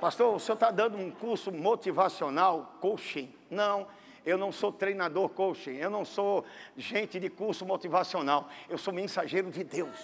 Pastor, 0.01 0.35
o 0.35 0.41
senhor 0.41 0.55
está 0.55 0.71
dando 0.71 0.97
um 0.97 1.11
curso 1.11 1.53
motivacional, 1.53 2.75
coaching? 2.81 3.35
Não, 3.51 3.87
eu 4.25 4.39
não 4.39 4.51
sou 4.51 4.73
treinador 4.73 5.29
coaching, 5.29 5.77
eu 5.77 5.91
não 5.91 6.05
sou 6.05 6.45
gente 6.77 7.21
de 7.21 7.29
curso 7.29 7.67
motivacional, 7.67 8.49
eu 8.69 8.79
sou 8.79 8.93
mensageiro 8.93 9.51
de 9.51 9.63
Deus. 9.63 9.97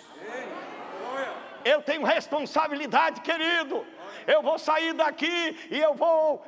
Eu 1.64 1.82
tenho 1.82 2.04
responsabilidade, 2.04 3.20
querido. 3.22 3.84
Eu 4.26 4.42
vou 4.42 4.58
sair 4.58 4.92
daqui 4.92 5.68
e 5.70 5.78
eu 5.78 5.94
vou. 5.94 6.42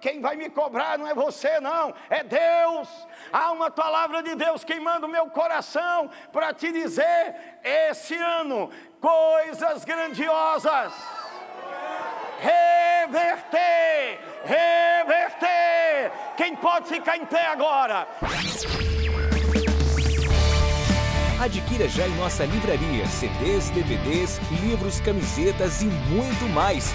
Quem 0.00 0.20
vai 0.20 0.36
me 0.36 0.48
cobrar 0.48 0.98
não 0.98 1.06
é 1.06 1.14
você, 1.14 1.60
não, 1.60 1.94
é 2.08 2.22
Deus. 2.22 2.88
Há 3.32 3.52
uma 3.52 3.70
palavra 3.70 4.22
de 4.22 4.34
Deus 4.34 4.64
queimando 4.64 5.06
o 5.06 5.10
meu 5.10 5.26
coração 5.30 6.10
para 6.32 6.52
te 6.52 6.72
dizer: 6.72 7.34
esse 7.62 8.14
ano, 8.16 8.70
coisas 9.00 9.84
grandiosas. 9.84 10.92
Reverter, 12.40 14.18
reverter. 14.44 16.12
Quem 16.36 16.56
pode 16.56 16.88
ficar 16.88 17.16
em 17.16 17.24
pé 17.24 17.46
agora? 17.46 18.08
Adquira 21.42 21.88
já 21.88 22.06
em 22.06 22.14
nossa 22.14 22.44
livraria 22.44 23.04
CDs, 23.06 23.68
DVDs, 23.70 24.38
livros, 24.62 25.00
camisetas 25.00 25.82
e 25.82 25.86
muito 25.86 26.48
mais. 26.50 26.94